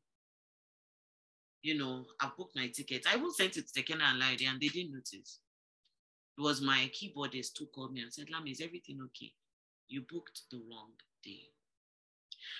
You 1.62 1.78
know, 1.78 2.06
I 2.22 2.30
booked 2.38 2.56
my 2.56 2.68
ticket. 2.68 3.06
I 3.08 3.18
even 3.18 3.32
sent 3.32 3.58
it 3.58 3.66
to 3.68 3.82
Tekena 3.82 4.04
and 4.04 4.20
Lady, 4.20 4.46
and 4.46 4.60
they 4.60 4.68
didn't 4.68 4.94
notice. 4.94 5.40
It 6.38 6.42
was 6.42 6.62
my 6.62 6.90
keyboardist 6.94 7.58
who 7.58 7.66
called 7.68 7.94
me 7.94 8.02
and 8.02 8.14
said, 8.14 8.30
Lami, 8.30 8.52
is 8.52 8.62
everything 8.62 9.00
okay? 9.06 9.34
You 9.90 10.04
booked 10.10 10.44
the 10.52 10.62
wrong 10.70 10.92
day. 11.24 11.42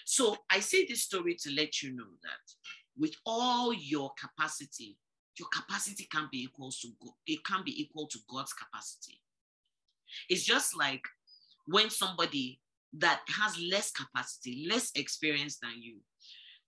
So 0.06 0.36
I 0.50 0.60
say 0.60 0.86
this 0.86 1.04
story 1.04 1.36
to 1.36 1.52
let 1.54 1.82
you 1.82 1.96
know 1.96 2.12
that 2.24 2.54
with 2.98 3.16
all 3.26 3.74
your 3.74 4.12
capacity, 4.20 4.98
your 5.38 5.48
capacity 5.48 6.08
can 6.12 6.28
be 6.32 6.44
equal 6.44 6.72
to 6.72 6.88
it 7.26 7.44
can 7.46 7.64
be 7.64 7.82
equal 7.82 8.08
to 8.08 8.20
God's 8.30 8.54
capacity. 8.54 9.22
It's 10.28 10.44
just 10.44 10.76
like 10.76 11.04
when 11.66 11.90
somebody 11.90 12.60
that 12.94 13.22
has 13.28 13.60
less 13.60 13.92
capacity, 13.92 14.68
less 14.70 14.92
experience 14.96 15.58
than 15.62 15.82
you, 15.82 15.98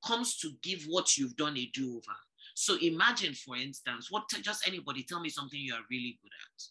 comes 0.06 0.38
to 0.38 0.52
give 0.64 0.84
what 0.88 1.18
you've 1.18 1.36
done 1.36 1.58
a 1.58 1.70
do-over. 1.74 2.18
So 2.54 2.78
imagine, 2.82 3.34
for 3.34 3.56
instance, 3.56 4.12
what 4.12 4.24
just 4.42 4.68
anybody 4.68 5.04
tell 5.04 5.22
me 5.22 5.30
something 5.30 5.60
you 5.60 5.74
are 5.74 5.86
really 5.90 6.20
good 6.22 6.32
at. 6.32 6.64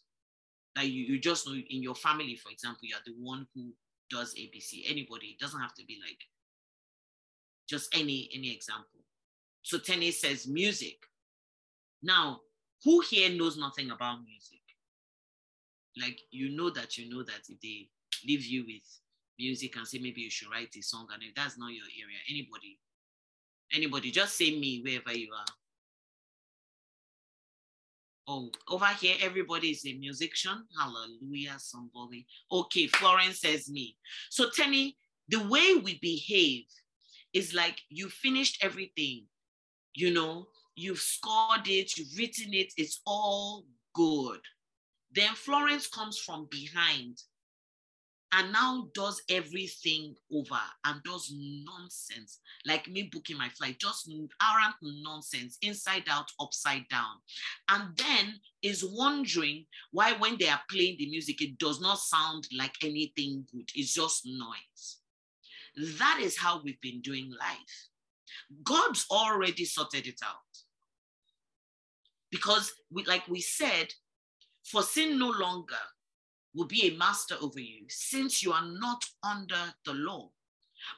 That 0.77 0.91
you, 0.91 1.05
you 1.05 1.19
just 1.19 1.47
know 1.47 1.55
in 1.55 1.83
your 1.83 1.95
family, 1.95 2.37
for 2.37 2.51
example, 2.51 2.81
you 2.83 2.95
are 2.95 3.03
the 3.05 3.15
one 3.19 3.47
who 3.55 3.73
does 4.11 4.35
ABC. 4.35 4.85
Anybody, 4.89 5.29
it 5.29 5.41
doesn't 5.41 5.61
have 5.61 5.75
to 5.75 5.85
be 5.85 5.99
like 6.07 6.19
just 7.69 7.95
any 7.95 8.31
any 8.35 8.53
example. 8.53 9.01
So 9.63 9.79
Tenny 9.79 10.11
says 10.11 10.47
music. 10.47 10.97
Now, 12.03 12.41
who 12.85 13.01
here 13.01 13.31
knows 13.31 13.57
nothing 13.57 13.91
about 13.91 14.25
music? 14.25 14.61
Like 16.01 16.21
you 16.31 16.57
know 16.57 16.71
that 16.71 16.97
you 16.99 17.11
know 17.13 17.23
that 17.25 17.41
if 17.49 17.61
they 17.61 17.89
leave 18.27 18.45
you 18.45 18.65
with 18.65 19.01
music 19.41 19.77
and 19.77 19.87
say 19.87 19.99
maybe 19.99 20.21
you 20.21 20.31
should 20.31 20.51
write 20.51 20.75
a 20.77 20.83
song, 20.83 21.09
and 21.13 21.23
if 21.23 21.35
that's 21.35 21.59
not 21.59 21.73
your 21.73 21.87
area, 22.03 22.19
anybody, 22.29 22.79
anybody, 23.73 24.11
just 24.11 24.37
say 24.37 24.59
me 24.59 24.83
wherever 24.85 25.17
you 25.17 25.33
are. 25.33 25.55
Oh, 28.29 28.51
over 28.69 28.87
here, 29.01 29.17
everybody 29.21 29.71
is 29.71 29.85
a 29.87 29.95
musician. 29.95 30.65
Hallelujah, 30.79 31.57
somebody. 31.59 32.27
Okay, 32.53 32.87
Florence 32.87 33.41
says 33.41 33.69
me. 33.69 33.97
So, 34.29 34.51
Tenny, 34.51 34.97
the 35.29 35.43
way 35.49 35.75
we 35.83 35.99
behave 36.01 36.65
is 37.33 37.55
like 37.55 37.81
you 37.89 38.09
finished 38.09 38.63
everything, 38.63 39.25
you 39.95 40.13
know, 40.13 40.47
you've 40.77 41.01
scored 41.01 41.67
it, 41.67 41.97
you've 41.97 42.17
written 42.17 42.55
it, 42.55 42.73
it's 42.77 43.01
all 43.07 43.65
good. 43.95 44.41
Then 45.13 45.35
Florence 45.35 45.89
comes 45.89 46.19
from 46.19 46.47
behind 46.51 47.19
and 48.33 48.53
now 48.53 48.89
does 48.95 49.21
everything 49.29 50.15
over 50.33 50.61
and 50.85 51.03
does 51.05 51.33
nonsense, 51.35 52.39
like 52.65 52.89
me 52.89 53.09
booking 53.13 53.37
my 53.37 53.49
flight, 53.49 53.79
just 53.81 54.09
arrant 54.09 54.75
nonsense, 54.83 55.59
inside 55.63 56.05
out, 56.09 56.31
upside 56.41 56.87
down. 56.89 57.17
And 57.69 57.97
then 57.97 58.35
is 58.63 58.85
wondering 58.85 59.67
why, 59.91 60.13
when 60.13 60.37
they 60.39 60.49
are 60.49 60.61
playing 60.71 60.97
the 60.99 61.11
music, 61.11 61.43
it 61.43 61.59
does 61.59 61.81
not 61.81 61.99
sound 61.99 62.47
like 62.57 62.75
anything 62.85 63.47
good, 63.53 63.69
it's 63.75 63.95
just 63.95 64.23
noise. 64.25 64.99
That 65.99 66.21
is 66.21 66.39
how 66.39 66.63
we've 66.63 66.81
been 66.81 67.01
doing 67.01 67.33
life. 67.39 67.89
God's 68.63 69.07
already 69.11 69.65
sorted 69.65 70.07
it 70.07 70.21
out. 70.25 70.35
Because, 72.31 72.73
we, 72.93 73.05
like 73.05 73.27
we 73.29 73.41
said, 73.41 73.93
for 74.65 74.83
sin 74.83 75.19
no 75.19 75.31
longer 75.31 75.75
will 76.55 76.67
be 76.67 76.89
a 76.89 76.97
master 76.97 77.37
over 77.41 77.61
you 77.61 77.85
since 77.89 78.43
you 78.43 78.53
are 78.53 78.67
not 78.67 79.05
under 79.23 79.75
the 79.85 79.95
law. 79.95 80.31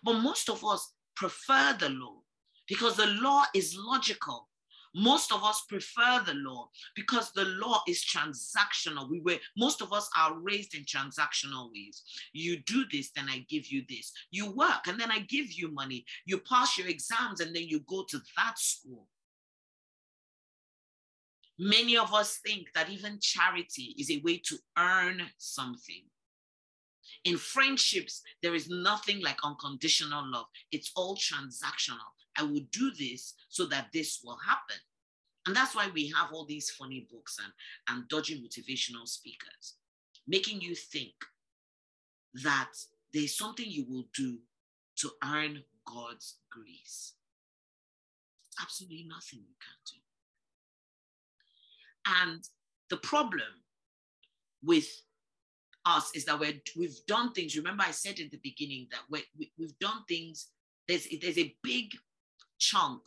But 0.02 0.20
most 0.20 0.48
of 0.48 0.64
us 0.64 0.94
prefer 1.16 1.76
the 1.78 1.90
law 1.90 2.22
because 2.68 2.96
the 2.96 3.06
law 3.06 3.44
is 3.54 3.76
logical. 3.76 4.48
Most 4.94 5.32
of 5.32 5.42
us 5.42 5.64
prefer 5.68 6.22
the 6.26 6.34
law 6.34 6.68
because 6.94 7.32
the 7.32 7.46
law 7.46 7.82
is 7.88 8.04
transactional. 8.04 9.08
We 9.08 9.20
were 9.20 9.38
most 9.56 9.80
of 9.80 9.92
us 9.92 10.08
are 10.18 10.38
raised 10.38 10.74
in 10.74 10.84
transactional 10.84 11.70
ways. 11.72 12.02
You 12.34 12.58
do 12.66 12.84
this, 12.92 13.10
then 13.10 13.26
I 13.30 13.46
give 13.48 13.68
you 13.68 13.84
this. 13.88 14.12
You 14.30 14.52
work, 14.52 14.86
and 14.86 15.00
then 15.00 15.10
I 15.10 15.20
give 15.20 15.50
you 15.52 15.72
money. 15.72 16.04
You 16.26 16.38
pass 16.38 16.76
your 16.76 16.88
exams, 16.88 17.40
and 17.40 17.56
then 17.56 17.62
you 17.62 17.80
go 17.88 18.04
to 18.10 18.20
that 18.36 18.58
school. 18.58 19.08
Many 21.58 21.96
of 21.96 22.12
us 22.14 22.38
think 22.44 22.68
that 22.74 22.90
even 22.90 23.18
charity 23.20 23.94
is 23.98 24.10
a 24.10 24.20
way 24.24 24.38
to 24.46 24.56
earn 24.78 25.22
something. 25.38 26.02
In 27.24 27.36
friendships, 27.36 28.22
there 28.42 28.54
is 28.54 28.68
nothing 28.68 29.22
like 29.22 29.38
unconditional 29.44 30.24
love. 30.30 30.46
It's 30.72 30.90
all 30.96 31.16
transactional. 31.16 31.98
I 32.36 32.42
will 32.42 32.62
do 32.72 32.90
this 32.98 33.34
so 33.48 33.66
that 33.66 33.88
this 33.92 34.20
will 34.24 34.38
happen. 34.46 34.76
And 35.46 35.54
that's 35.54 35.74
why 35.74 35.88
we 35.92 36.12
have 36.16 36.32
all 36.32 36.46
these 36.46 36.70
funny 36.70 37.06
books 37.10 37.38
and, 37.42 37.52
and 37.88 38.08
dodgy 38.08 38.40
motivational 38.40 39.06
speakers, 39.06 39.76
making 40.26 40.60
you 40.60 40.74
think 40.74 41.14
that 42.42 42.72
there's 43.12 43.36
something 43.36 43.66
you 43.68 43.84
will 43.88 44.06
do 44.14 44.38
to 44.96 45.10
earn 45.24 45.62
God's 45.86 46.38
grace. 46.50 47.14
Absolutely 48.60 49.06
nothing 49.08 49.40
you 49.40 49.54
can 49.60 49.76
do. 49.86 50.01
And 52.06 52.42
the 52.90 52.96
problem 52.98 53.42
with 54.62 54.86
us 55.84 56.10
is 56.14 56.24
that 56.26 56.38
we're, 56.38 56.60
we've 56.76 56.98
done 57.06 57.32
things. 57.32 57.56
Remember, 57.56 57.84
I 57.86 57.90
said 57.90 58.18
in 58.18 58.28
the 58.30 58.40
beginning 58.42 58.88
that 58.90 59.00
we 59.10 59.50
we've 59.58 59.78
done 59.78 60.04
things. 60.08 60.48
There's, 60.88 61.06
there's 61.20 61.38
a 61.38 61.54
big 61.62 61.92
chunk 62.58 63.00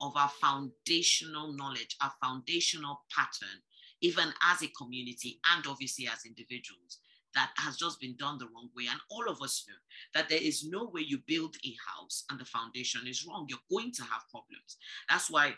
of 0.00 0.12
our 0.16 0.30
foundational 0.40 1.52
knowledge, 1.52 1.96
our 2.02 2.12
foundational 2.22 3.00
pattern, 3.14 3.62
even 4.02 4.28
as 4.50 4.62
a 4.62 4.68
community 4.68 5.40
and 5.54 5.66
obviously 5.66 6.06
as 6.06 6.26
individuals, 6.26 6.98
that 7.34 7.50
has 7.56 7.76
just 7.76 8.00
been 8.00 8.16
done 8.16 8.38
the 8.38 8.46
wrong 8.46 8.68
way. 8.76 8.84
And 8.90 9.00
all 9.10 9.28
of 9.28 9.40
us 9.42 9.64
know 9.68 9.74
that 10.14 10.28
there 10.28 10.40
is 10.40 10.66
no 10.68 10.90
way 10.92 11.02
you 11.02 11.18
build 11.26 11.56
a 11.64 11.74
house 11.94 12.24
and 12.30 12.38
the 12.38 12.44
foundation 12.44 13.02
is 13.06 13.26
wrong. 13.26 13.46
You're 13.48 13.58
going 13.70 13.92
to 13.92 14.02
have 14.02 14.22
problems. 14.30 14.76
That's 15.08 15.30
why 15.30 15.54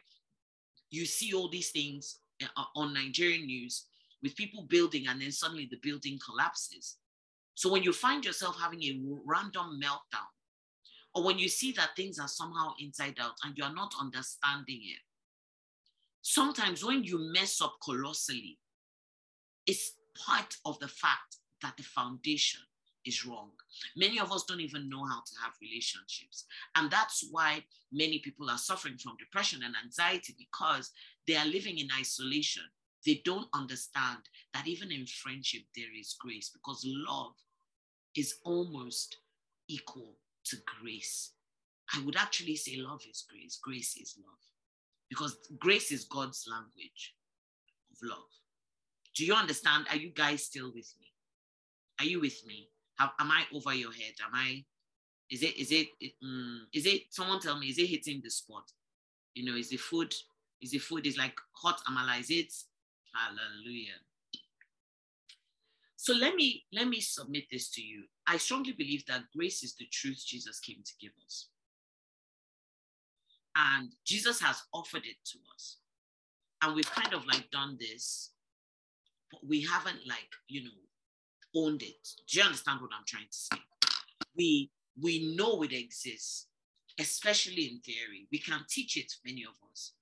you 0.91 1.07
see 1.07 1.35
all 1.35 1.49
these 1.49 1.71
things 1.71 2.19
Uh, 2.41 2.63
on 2.77 2.95
Nigerian 2.95 3.47
news 3.47 3.87
with 4.23 4.37
people 4.37 4.63
building 4.69 5.07
and 5.09 5.21
then 5.21 5.33
suddenly 5.33 5.69
the 5.71 5.79
building 5.83 6.19
collapses. 6.25 6.97
So 7.55 7.71
when 7.71 7.83
you 7.83 7.93
find 7.93 8.25
yourself 8.25 8.57
having 8.61 8.83
a 8.85 9.01
random 9.27 9.81
meltdown 9.83 10.29
or 11.15 11.25
when 11.25 11.39
you 11.39 11.49
see 11.49 11.73
that 11.73 11.97
things 11.97 12.19
are 12.21 12.29
somehow 12.29 12.75
inside 12.79 13.17
out 13.21 13.35
and 13.45 13.57
you 13.57 13.65
are 13.65 13.75
not 13.75 13.93
understanding 14.01 14.81
it, 14.85 15.01
sometimes 16.23 16.85
when 16.85 17.03
you 17.03 17.19
mess 17.33 17.61
up 17.61 17.77
colossally, 17.85 18.59
it's 19.67 19.95
part 20.17 20.57
of 20.65 20.79
the 20.79 20.89
fact 20.89 21.39
that 21.63 21.77
the 21.77 21.83
foundation 21.83 22.61
is 23.05 23.27
wrong. 23.27 23.51
Many 23.97 24.21
of 24.21 24.31
us 24.31 24.45
don't 24.45 24.61
even 24.61 24.89
know 24.89 25.05
how 25.05 25.21
to 25.21 25.33
have 25.43 25.53
relationships. 25.61 26.45
And 26.77 26.91
that's 26.91 27.27
why 27.31 27.65
many 27.93 28.21
people 28.21 28.51
are 28.51 28.59
suffering 28.59 28.99
from 28.99 29.17
depression 29.19 29.63
and 29.65 29.75
anxiety 29.83 30.37
because 30.39 30.93
they 31.29 31.37
are 31.37 31.47
living 31.47 31.79
in 31.79 31.89
isolation. 32.01 32.65
They 33.07 33.21
don't 33.25 33.47
understand 33.55 34.19
that 34.55 34.67
even 34.67 34.91
in 34.91 35.07
friendship, 35.07 35.63
there 35.77 35.95
is 35.97 36.17
grace 36.19 36.51
because 36.51 36.83
love 36.85 37.35
is 38.17 38.37
almost 38.45 39.19
equal 39.69 40.17
to 40.47 40.57
grace. 40.81 41.33
I 41.95 42.03
would 42.05 42.17
actually 42.17 42.57
say 42.57 42.77
love 42.77 43.03
is 43.09 43.25
grace, 43.31 43.59
grace 43.63 43.97
is 44.01 44.17
love 44.27 44.39
because 45.09 45.37
grace 45.59 45.93
is 45.93 46.05
God's 46.05 46.47
language 46.51 47.15
of 47.93 47.99
love. 48.03 48.29
Do 49.15 49.25
you 49.25 49.35
understand? 49.35 49.87
Are 49.91 49.97
you 49.97 50.11
guys 50.11 50.45
still 50.45 50.73
with 50.75 50.93
me? 51.01 51.07
Are 52.01 52.05
you 52.07 52.21
with 52.21 52.47
me? 52.47 52.69
Have, 52.99 53.11
am 53.21 53.31
I 53.31 53.45
over 53.55 53.75
your 53.75 53.93
head? 53.93 54.15
Am 54.25 54.35
I? 54.35 54.65
Is 55.31 55.43
it? 55.43 55.57
Is 55.57 55.73
it? 55.73 55.89
Um, 56.23 56.67
is 56.73 56.87
it? 56.87 57.03
Someone 57.11 57.41
tell 57.41 57.59
me. 57.59 57.67
Is 57.67 57.79
it 57.79 57.87
hitting 57.87 58.21
the 58.23 58.31
spot? 58.31 58.65
You 59.35 59.45
know, 59.45 59.59
is 59.59 59.71
the 59.71 59.77
food? 59.77 60.15
Is 60.61 60.73
the 60.73 60.79
food? 60.79 61.07
Is 61.07 61.17
like 61.17 61.37
hot 61.53 61.81
amala? 61.89 62.21
Is 62.21 62.31
it? 62.31 62.53
Hallelujah. 63.15 64.01
So 65.97 66.15
let 66.15 66.35
me 66.37 66.65
let 66.73 66.89
me 66.89 67.01
submit 67.01 67.45
this 67.51 67.71
to 67.71 67.83
you. 67.83 68.05
I 68.27 68.37
strongly 68.37 68.73
believe 68.73 69.05
that 69.07 69.25
grace 69.37 69.63
is 69.63 69.75
the 69.75 69.87
truth 69.87 70.23
Jesus 70.27 70.61
came 70.61 70.83
to 70.85 70.93
give 71.01 71.13
us. 71.25 71.49
And 73.57 73.93
Jesus 74.05 74.41
has 74.41 74.63
offered 74.73 75.05
it 75.05 75.17
to 75.33 75.39
us. 75.55 75.79
And 76.63 76.75
we've 76.75 76.91
kind 76.91 77.13
of 77.15 77.27
like 77.27 77.51
done 77.51 77.77
this, 77.81 78.31
but 79.31 79.41
we 79.47 79.63
haven't 79.63 80.07
like, 80.07 80.31
you 80.47 80.65
know, 80.65 80.71
owned 81.57 81.83
it. 81.83 82.09
Do 82.29 82.39
you 82.39 82.45
understand 82.45 82.81
what 82.81 82.91
I'm 82.97 83.05
trying 83.07 83.27
to 83.31 83.37
say? 83.37 83.59
We 84.37 84.71
we 85.01 85.37
know 85.37 85.63
it 85.63 85.73
exists, 85.73 86.47
especially 86.99 87.65
in 87.65 87.81
theory. 87.81 88.29
We 88.31 88.39
can 88.39 88.61
teach 88.69 88.97
it, 88.97 89.13
many 89.25 89.45
of 89.45 89.55
us. 89.71 89.93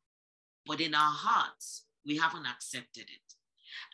But 0.66 0.80
in 0.80 0.94
our 0.94 1.12
hearts, 1.12 1.84
we 2.04 2.16
haven't 2.16 2.46
accepted 2.46 3.02
it. 3.02 3.34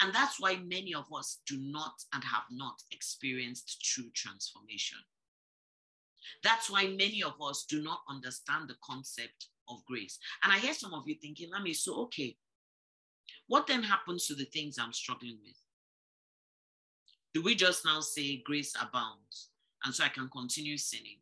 And 0.00 0.14
that's 0.14 0.40
why 0.40 0.56
many 0.56 0.94
of 0.94 1.06
us 1.16 1.40
do 1.46 1.58
not 1.58 1.94
and 2.12 2.22
have 2.24 2.44
not 2.50 2.82
experienced 2.92 3.84
true 3.84 4.10
transformation. 4.14 4.98
That's 6.42 6.70
why 6.70 6.86
many 6.86 7.22
of 7.22 7.34
us 7.42 7.64
do 7.68 7.82
not 7.82 8.00
understand 8.08 8.68
the 8.68 8.76
concept 8.84 9.48
of 9.68 9.84
grace. 9.86 10.18
And 10.42 10.52
I 10.52 10.58
hear 10.58 10.74
some 10.74 10.94
of 10.94 11.06
you 11.06 11.16
thinking, 11.20 11.50
I 11.54 11.62
mean, 11.62 11.74
so 11.74 12.02
okay, 12.02 12.36
what 13.48 13.66
then 13.66 13.82
happens 13.82 14.26
to 14.26 14.34
the 14.34 14.44
things 14.44 14.78
I'm 14.78 14.92
struggling 14.92 15.38
with? 15.44 15.56
Do 17.34 17.42
we 17.42 17.54
just 17.54 17.84
now 17.84 18.00
say 18.00 18.42
grace 18.44 18.74
abounds? 18.80 19.50
And 19.84 19.94
so 19.94 20.04
I 20.04 20.08
can 20.08 20.28
continue 20.28 20.76
sinning 20.78 21.18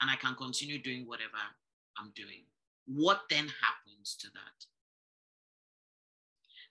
and 0.00 0.10
I 0.10 0.16
can 0.16 0.34
continue 0.34 0.80
doing 0.80 1.06
whatever 1.06 1.36
I'm 1.98 2.12
doing. 2.14 2.44
What 2.86 3.22
then 3.28 3.46
happens 3.62 4.16
to 4.20 4.28
that? 4.32 4.66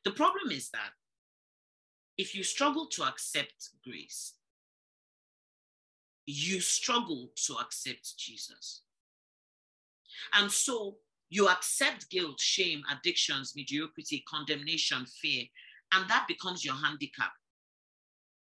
The 0.05 0.11
problem 0.11 0.51
is 0.51 0.69
that 0.71 0.91
if 2.17 2.35
you 2.35 2.43
struggle 2.43 2.87
to 2.87 3.03
accept 3.03 3.69
grace, 3.83 4.33
you 6.25 6.61
struggle 6.61 7.31
to 7.47 7.55
accept 7.55 8.17
Jesus. 8.17 8.81
And 10.33 10.51
so 10.51 10.97
you 11.29 11.47
accept 11.47 12.09
guilt, 12.09 12.39
shame, 12.39 12.83
addictions, 12.91 13.53
mediocrity, 13.55 14.23
condemnation, 14.27 15.05
fear, 15.05 15.45
and 15.93 16.09
that 16.09 16.25
becomes 16.27 16.63
your 16.63 16.75
handicap. 16.75 17.31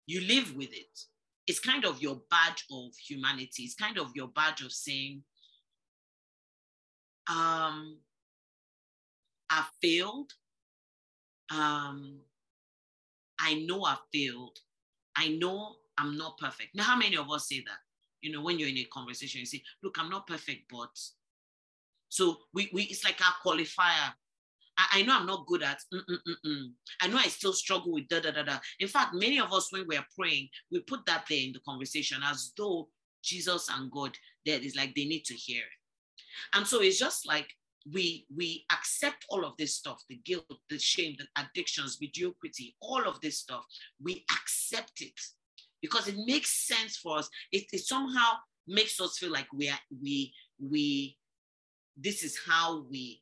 You 0.05 0.21
live 0.21 0.55
with 0.55 0.71
it. 0.71 0.99
It's 1.47 1.59
kind 1.59 1.85
of 1.85 2.01
your 2.01 2.21
badge 2.29 2.65
of 2.71 2.95
humanity. 2.95 3.63
It's 3.63 3.75
kind 3.75 3.97
of 3.97 4.11
your 4.15 4.27
badge 4.29 4.61
of 4.61 4.71
saying, 4.71 5.23
um, 7.29 7.97
I 9.49 9.65
failed. 9.81 10.33
Um, 11.51 12.19
I 13.39 13.55
know 13.55 13.83
I've 13.83 13.97
failed. 14.13 14.57
I 15.17 15.29
know 15.29 15.75
I'm 15.97 16.17
not 16.17 16.37
perfect. 16.37 16.75
Now, 16.75 16.83
how 16.83 16.97
many 16.97 17.17
of 17.17 17.29
us 17.29 17.49
say 17.49 17.59
that? 17.59 17.79
You 18.21 18.31
know, 18.31 18.41
when 18.41 18.59
you're 18.59 18.69
in 18.69 18.77
a 18.77 18.83
conversation, 18.85 19.39
you 19.39 19.45
say, 19.45 19.63
look, 19.83 19.97
I'm 19.99 20.09
not 20.09 20.27
perfect, 20.27 20.71
but 20.71 20.89
so 22.09 22.37
we, 22.53 22.69
we 22.73 22.83
it's 22.83 23.03
like 23.03 23.19
our 23.21 23.33
qualifier. 23.43 24.13
I, 24.77 24.87
I 24.93 25.01
know 25.03 25.17
I'm 25.17 25.25
not 25.25 25.47
good 25.47 25.63
at 25.63 25.79
mm-mm-mm-mm. 25.93 26.71
I 27.01 27.07
know 27.07 27.17
I 27.17 27.27
still 27.27 27.53
struggle 27.53 27.93
with 27.93 28.07
da 28.07 28.19
da 28.19 28.31
da 28.31 28.43
da. 28.43 28.57
In 28.79 28.87
fact, 28.87 29.13
many 29.13 29.39
of 29.39 29.51
us, 29.53 29.71
when 29.71 29.85
we're 29.87 30.05
praying, 30.17 30.49
we 30.71 30.81
put 30.81 31.05
that 31.07 31.25
there 31.29 31.39
in 31.39 31.53
the 31.53 31.59
conversation 31.67 32.19
as 32.23 32.51
though 32.57 32.89
Jesus 33.23 33.69
and 33.71 33.91
God, 33.91 34.15
that 34.45 34.63
is 34.63 34.75
like 34.75 34.93
they 34.95 35.05
need 35.05 35.25
to 35.25 35.33
hear 35.33 35.61
it. 35.61 36.57
And 36.57 36.65
so 36.65 36.81
it's 36.81 36.99
just 36.99 37.27
like 37.27 37.47
we 37.91 38.25
we 38.35 38.65
accept 38.71 39.25
all 39.29 39.43
of 39.43 39.53
this 39.57 39.75
stuff 39.75 40.03
the 40.07 40.19
guilt 40.23 40.45
the 40.69 40.77
shame 40.77 41.15
the 41.17 41.25
addictions 41.41 41.97
mediocrity 41.99 42.75
all 42.79 43.07
of 43.07 43.19
this 43.21 43.39
stuff 43.39 43.65
we 44.01 44.23
accept 44.31 45.01
it. 45.01 45.19
Because 45.81 46.07
it 46.07 46.15
makes 46.25 46.67
sense 46.67 46.97
for 46.97 47.17
us. 47.17 47.29
It, 47.51 47.65
it 47.71 47.79
somehow 47.79 48.33
makes 48.67 49.01
us 49.01 49.17
feel 49.17 49.31
like 49.31 49.47
we 49.53 49.69
are 49.69 49.79
we 50.01 50.33
we 50.59 51.17
this 51.97 52.23
is 52.23 52.39
how 52.47 52.85
we 52.89 53.21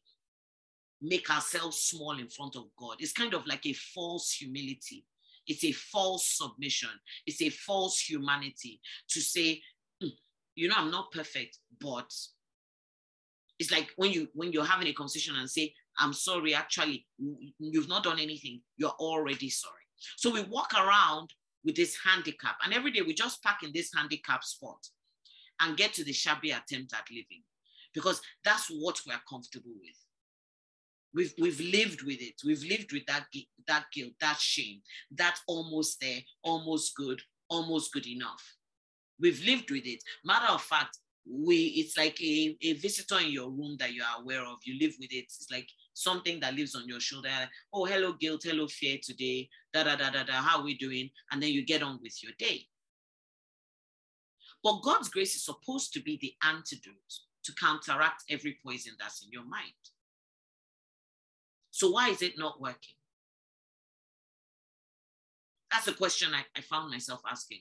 make 1.01 1.29
ourselves 1.29 1.77
small 1.77 2.19
in 2.19 2.27
front 2.27 2.55
of 2.57 2.65
god. 2.77 2.97
It's 2.99 3.13
kind 3.13 3.33
of 3.33 3.47
like 3.47 3.65
a 3.65 3.73
false 3.73 4.33
humility. 4.33 5.05
It's 5.47 5.63
a 5.63 5.71
false 5.71 6.37
submission. 6.37 6.89
It's 7.25 7.41
a 7.41 7.49
false 7.49 7.99
humanity 8.01 8.81
to 9.09 9.21
say 9.21 9.61
mm, 10.03 10.11
you 10.55 10.67
know 10.67 10.75
i'm 10.77 10.91
not 10.91 11.11
perfect 11.11 11.57
but 11.79 12.11
it's 13.59 13.71
like 13.71 13.89
when 13.97 14.11
you 14.11 14.27
when 14.33 14.51
you're 14.51 14.65
having 14.65 14.87
a 14.87 14.93
conversation 14.93 15.35
and 15.35 15.49
say 15.49 15.73
i'm 15.99 16.13
sorry 16.13 16.55
actually 16.55 17.05
you've 17.59 17.89
not 17.89 18.03
done 18.03 18.19
anything. 18.19 18.61
You're 18.77 18.95
already 18.99 19.49
sorry. 19.49 19.73
So 20.17 20.31
we 20.31 20.43
walk 20.43 20.73
around 20.73 21.33
with 21.65 21.75
this 21.75 21.97
handicap 22.05 22.55
and 22.63 22.73
every 22.73 22.91
day 22.91 23.01
we 23.01 23.13
just 23.13 23.43
park 23.43 23.63
in 23.63 23.71
this 23.73 23.91
handicap 23.93 24.43
spot 24.43 24.79
and 25.61 25.75
get 25.75 25.93
to 25.93 26.03
the 26.03 26.13
shabby 26.13 26.51
attempt 26.51 26.93
at 26.93 27.03
living 27.11 27.43
because 27.93 28.21
that's 28.45 28.67
what 28.67 28.99
we're 29.05 29.19
comfortable 29.29 29.73
with. 29.81 29.95
We've 31.13 31.33
we've 31.39 31.59
lived 31.59 32.03
with 32.03 32.21
it. 32.21 32.35
We've 32.45 32.63
lived 32.63 32.93
with 32.93 33.05
that 33.07 33.25
that 33.67 33.85
guilt 33.93 34.13
that 34.21 34.37
shame 34.39 34.81
that 35.11 35.37
almost 35.47 35.99
there 35.99 36.19
almost 36.43 36.95
good 36.95 37.21
almost 37.49 37.91
good 37.91 38.07
enough. 38.07 38.55
We've 39.19 39.43
lived 39.43 39.69
with 39.71 39.85
it. 39.85 40.01
Matter 40.23 40.53
of 40.53 40.61
fact 40.61 40.97
we 41.29 41.57
it's 41.77 41.97
like 41.97 42.19
a, 42.21 42.57
a 42.61 42.73
visitor 42.73 43.19
in 43.19 43.31
your 43.31 43.49
room 43.49 43.77
that 43.79 43.93
you 43.93 44.01
are 44.01 44.21
aware 44.21 44.41
of. 44.41 44.57
You 44.63 44.79
live 44.79 44.95
with 44.99 45.11
it. 45.11 45.25
It's 45.25 45.47
like 45.51 45.67
something 45.93 46.39
that 46.39 46.55
lives 46.55 46.75
on 46.75 46.87
your 46.87 46.99
shoulder. 46.99 47.29
Oh 47.73 47.85
hello 47.85 48.13
guilt. 48.13 48.41
Hello 48.43 48.67
fear 48.67 48.97
today. 49.01 49.49
Da 49.73 49.83
da 49.83 49.95
da 49.95 50.09
da 50.09 50.23
da. 50.23 50.33
How 50.33 50.59
are 50.59 50.63
we 50.63 50.75
doing? 50.75 51.09
And 51.31 51.41
then 51.41 51.49
you 51.49 51.65
get 51.65 51.83
on 51.83 51.99
with 52.01 52.23
your 52.23 52.33
day. 52.39 52.65
But 54.63 54.81
god's 54.81 55.09
grace 55.09 55.35
is 55.35 55.45
supposed 55.45 55.93
to 55.93 56.01
be 56.01 56.17
the 56.21 56.33
antidote 56.47 57.19
to 57.43 57.53
counteract 57.53 58.23
every 58.29 58.57
poison 58.65 58.93
that's 58.99 59.23
in 59.23 59.31
your 59.31 59.45
mind. 59.45 59.71
So 61.71 61.91
why 61.91 62.09
is 62.09 62.21
it 62.21 62.37
not 62.37 62.59
working? 62.59 62.95
That's 65.71 65.87
a 65.87 65.93
question 65.93 66.33
I, 66.33 66.43
I 66.57 66.61
found 66.61 66.89
myself 66.89 67.21
asking 67.29 67.59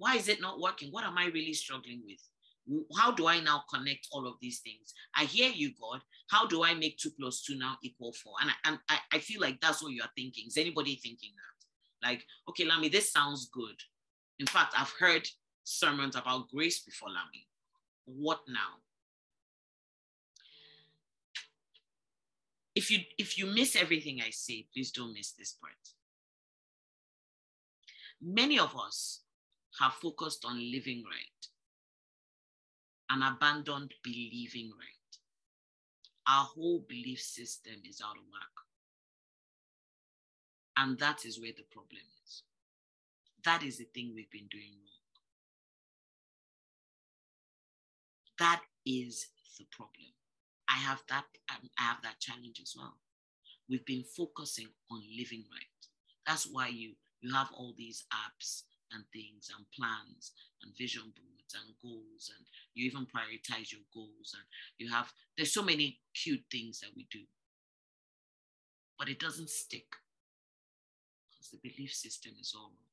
why 0.00 0.16
is 0.16 0.28
it 0.28 0.40
not 0.40 0.58
working? 0.58 0.88
What 0.90 1.04
am 1.04 1.18
I 1.18 1.26
really 1.26 1.52
struggling 1.52 2.00
with? 2.06 2.86
How 2.96 3.12
do 3.12 3.26
I 3.26 3.38
now 3.40 3.64
connect 3.72 4.08
all 4.12 4.26
of 4.26 4.34
these 4.40 4.60
things? 4.60 4.94
I 5.14 5.24
hear 5.24 5.50
you, 5.50 5.72
God. 5.78 6.00
How 6.30 6.46
do 6.46 6.64
I 6.64 6.72
make 6.72 6.96
two 6.96 7.10
plus 7.10 7.42
two 7.42 7.58
now 7.58 7.76
equal 7.82 8.14
four? 8.14 8.32
And 8.40 8.50
I, 8.50 8.54
and 8.64 8.78
I, 8.88 8.98
I 9.12 9.18
feel 9.18 9.42
like 9.42 9.60
that's 9.60 9.82
what 9.82 9.92
you 9.92 10.00
are 10.00 10.10
thinking. 10.16 10.46
Is 10.46 10.56
anybody 10.56 10.94
thinking 10.96 11.32
that? 11.36 12.08
Like, 12.08 12.24
okay, 12.48 12.64
Lami, 12.64 12.88
this 12.88 13.12
sounds 13.12 13.50
good. 13.52 13.74
In 14.38 14.46
fact, 14.46 14.74
I've 14.74 14.94
heard 14.98 15.28
sermons 15.64 16.16
about 16.16 16.48
grace 16.48 16.80
before, 16.82 17.10
Lami. 17.10 17.46
What 18.06 18.40
now? 18.48 18.80
If 22.74 22.90
you 22.90 23.00
if 23.18 23.36
you 23.36 23.46
miss 23.46 23.76
everything 23.76 24.20
I 24.26 24.30
say, 24.30 24.66
please 24.72 24.92
don't 24.92 25.12
miss 25.12 25.32
this 25.32 25.52
part. 25.60 25.74
Many 28.22 28.58
of 28.58 28.74
us 28.74 29.20
have 29.80 29.94
focused 29.94 30.44
on 30.44 30.70
living 30.70 31.02
right 31.06 31.48
and 33.10 33.24
abandoned 33.24 33.94
believing 34.04 34.70
right. 34.78 35.18
Our 36.28 36.44
whole 36.44 36.84
belief 36.88 37.20
system 37.20 37.74
is 37.88 38.00
out 38.04 38.16
of 38.16 38.22
whack. 38.30 38.54
And 40.76 40.98
that 40.98 41.24
is 41.24 41.40
where 41.40 41.52
the 41.56 41.64
problem 41.72 42.02
is. 42.24 42.42
That 43.44 43.62
is 43.62 43.78
the 43.78 43.88
thing 43.94 44.12
we've 44.14 44.30
been 44.30 44.48
doing 44.50 44.74
wrong. 44.82 45.00
That 48.38 48.62
is 48.86 49.26
the 49.58 49.66
problem. 49.72 50.12
I 50.68 50.76
have 50.76 51.02
that, 51.08 51.24
um, 51.50 51.68
I 51.78 51.82
have 51.82 52.02
that 52.02 52.20
challenge 52.20 52.60
as 52.62 52.74
well. 52.76 52.96
We've 53.68 53.84
been 53.84 54.04
focusing 54.16 54.68
on 54.90 55.02
living 55.18 55.44
right. 55.50 55.88
That's 56.26 56.46
why 56.50 56.68
you 56.68 56.92
you 57.22 57.34
have 57.34 57.50
all 57.52 57.74
these 57.76 58.04
apps 58.14 58.62
and 58.92 59.04
things 59.12 59.50
and 59.56 59.64
plans 59.76 60.32
and 60.62 60.76
vision 60.76 61.12
boards 61.16 61.54
and 61.54 61.74
goals 61.82 62.32
and 62.36 62.46
you 62.74 62.86
even 62.86 63.06
prioritize 63.06 63.72
your 63.72 63.82
goals 63.92 64.34
and 64.34 64.44
you 64.78 64.92
have 64.92 65.12
there's 65.36 65.52
so 65.52 65.62
many 65.62 65.98
cute 66.14 66.44
things 66.50 66.80
that 66.80 66.90
we 66.96 67.06
do. 67.10 67.20
But 68.98 69.08
it 69.08 69.18
doesn't 69.18 69.50
stick 69.50 69.86
because 71.30 71.50
the 71.50 71.58
belief 71.62 71.94
system 71.94 72.32
is 72.40 72.52
all 72.54 72.68
wrong. 72.68 72.90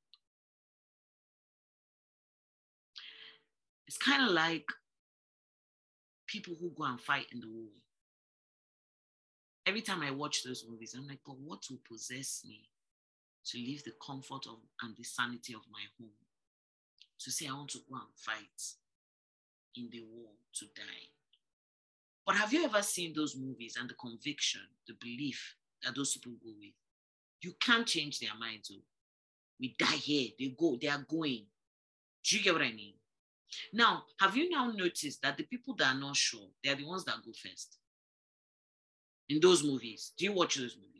It's 3.88 3.97
kind 3.97 4.23
of 4.23 4.31
like 4.31 4.65
people 6.27 6.55
who 6.60 6.71
go 6.77 6.83
and 6.83 6.99
fight 6.99 7.25
in 7.33 7.39
the 7.39 7.49
war. 7.49 7.71
Every 9.65 9.81
time 9.81 10.01
i 10.01 10.12
watch 10.12 10.43
those 10.43 10.63
movies 10.69 10.95
i'm 10.97 11.05
like 11.05 11.19
but 11.25 11.38
what 11.39 11.60
will 11.69 11.81
possess 11.91 12.41
me 12.47 12.69
to 13.51 13.57
leave 13.57 13.83
the 13.83 13.93
comfort 14.05 14.45
of 14.47 14.60
and 14.81 14.95
the 14.97 15.03
sanity 15.03 15.53
of 15.53 15.62
my 15.71 15.81
home, 15.99 16.10
to 17.19 17.31
say 17.31 17.47
I 17.47 17.53
want 17.53 17.69
to 17.71 17.79
go 17.89 17.95
and 17.95 18.13
fight 18.15 18.62
in 19.75 19.89
the 19.91 20.03
war 20.12 20.31
to 20.55 20.65
die. 20.75 21.07
But 22.25 22.36
have 22.36 22.51
you 22.51 22.65
ever 22.65 22.81
seen 22.81 23.13
those 23.15 23.38
movies 23.38 23.77
and 23.79 23.89
the 23.89 23.93
conviction, 23.93 24.62
the 24.88 24.95
belief 24.99 25.55
that 25.83 25.95
those 25.95 26.13
people 26.13 26.33
go 26.43 26.51
with? 26.60 26.73
You 27.41 27.53
can't 27.62 27.88
change 27.88 28.19
their 28.19 28.36
minds. 28.38 28.71
Oh. 28.73 28.81
We 29.60 29.75
die 29.79 29.86
here, 29.86 30.29
they 30.38 30.53
go, 30.57 30.77
they 30.79 30.88
are 30.88 31.05
going. 31.10 31.45
Do 32.23 32.38
you 32.38 32.43
get 32.43 32.53
what 32.53 32.62
I 32.62 32.71
mean? 32.71 32.93
Now, 33.71 34.03
have 34.19 34.36
you 34.36 34.49
now 34.49 34.71
noticed 34.71 35.21
that 35.21 35.38
the 35.38 35.43
people 35.43 35.73
that 35.75 35.95
are 35.95 35.99
not 35.99 36.15
sure, 36.15 36.47
they 36.63 36.71
are 36.71 36.75
the 36.75 36.86
ones 36.86 37.05
that 37.05 37.23
go 37.25 37.31
first? 37.31 37.77
In 39.29 39.39
those 39.39 39.63
movies, 39.63 40.12
do 40.17 40.25
you 40.25 40.33
watch 40.33 40.55
those 40.55 40.75
movies? 40.75 40.96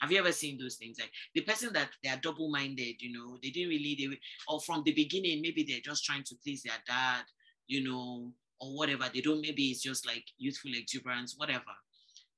Have 0.00 0.10
you 0.10 0.18
ever 0.18 0.32
seen 0.32 0.58
those 0.58 0.76
things? 0.76 0.98
Like 0.98 1.10
the 1.34 1.42
person 1.42 1.72
that 1.74 1.90
they 2.02 2.08
are 2.08 2.16
double-minded, 2.16 3.02
you 3.02 3.12
know, 3.12 3.36
they 3.42 3.50
didn't 3.50 3.68
really, 3.68 3.96
they 3.98 4.18
or 4.48 4.60
from 4.60 4.82
the 4.84 4.92
beginning, 4.92 5.42
maybe 5.42 5.62
they're 5.62 5.80
just 5.84 6.04
trying 6.04 6.24
to 6.24 6.34
please 6.42 6.62
their 6.62 6.72
dad, 6.86 7.24
you 7.66 7.84
know, 7.84 8.32
or 8.60 8.76
whatever. 8.76 9.10
They 9.12 9.20
don't, 9.20 9.42
maybe 9.42 9.64
it's 9.66 9.82
just 9.82 10.06
like 10.06 10.24
youthful 10.38 10.72
exuberance, 10.74 11.34
whatever. 11.36 11.76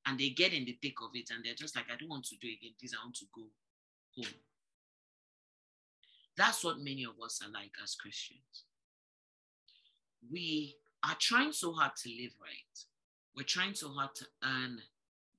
And 0.07 0.19
they 0.19 0.31
get 0.31 0.53
in 0.53 0.65
the 0.65 0.77
thick 0.83 0.95
of 1.03 1.11
it 1.15 1.31
and 1.31 1.45
they're 1.45 1.55
just 1.55 1.77
like, 1.77 1.87
I 1.93 1.97
don't 1.97 2.09
want 2.11 2.25
to 2.25 2.37
do 2.41 2.49
it 2.49 2.59
again 2.59 2.73
this, 2.81 2.95
I 2.95 3.05
want 3.05 3.15
to 3.17 3.27
go 3.35 3.43
home. 4.17 4.35
That's 6.37 6.65
what 6.65 6.79
many 6.81 7.05
of 7.05 7.15
us 7.25 7.41
are 7.45 7.51
like 7.53 7.73
as 7.83 7.95
Christians. 7.95 8.65
We 10.31 10.75
are 11.05 11.17
trying 11.21 11.53
so 11.53 11.73
hard 11.73 11.93
to 12.03 12.09
live 12.09 12.33
right. 12.41 12.85
We're 13.37 13.45
trying 13.45 13.75
so 13.75 13.89
hard 13.91 14.15
to 14.17 14.27
earn 14.43 14.79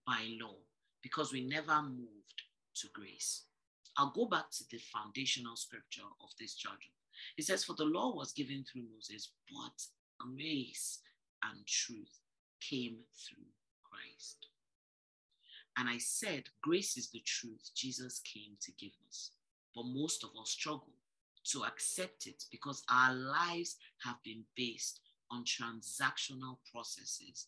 by 0.08 0.26
law 0.40 0.56
because 1.04 1.32
we 1.32 1.46
never 1.46 1.82
moved 1.82 2.42
to 2.76 2.88
grace. 2.94 3.44
I'll 3.98 4.12
go 4.16 4.26
back 4.26 4.50
to 4.52 4.64
the 4.72 4.80
foundational 4.80 5.56
scripture 5.56 6.08
of 6.22 6.30
this 6.40 6.56
charge. 6.56 6.90
It 7.38 7.46
says, 7.46 7.64
For 7.64 7.74
the 7.74 7.86
law 7.86 8.16
was 8.16 8.32
given 8.34 8.64
through 8.64 8.84
Moses, 8.96 9.30
but 9.52 9.86
grace 10.18 11.00
and 11.44 11.66
truth 11.68 12.20
came 12.60 12.98
through 13.16 13.46
Christ. 13.84 14.48
And 15.78 15.90
I 15.90 15.98
said, 15.98 16.44
Grace 16.62 16.98
is 16.98 17.10
the 17.12 17.22
truth 17.26 17.70
Jesus 17.76 18.22
came 18.22 18.58
to 18.62 18.72
give 18.80 18.94
us. 19.08 19.32
But 19.76 19.86
most 19.86 20.24
of 20.24 20.30
us 20.40 20.52
struggle 20.52 20.94
to 21.52 21.64
accept 21.66 22.26
it 22.26 22.44
because 22.52 22.84
our 22.90 23.14
lives 23.14 23.78
have 24.04 24.16
been 24.24 24.44
based 24.56 25.02
on 25.32 25.44
transactional 25.44 26.58
processes 26.72 27.48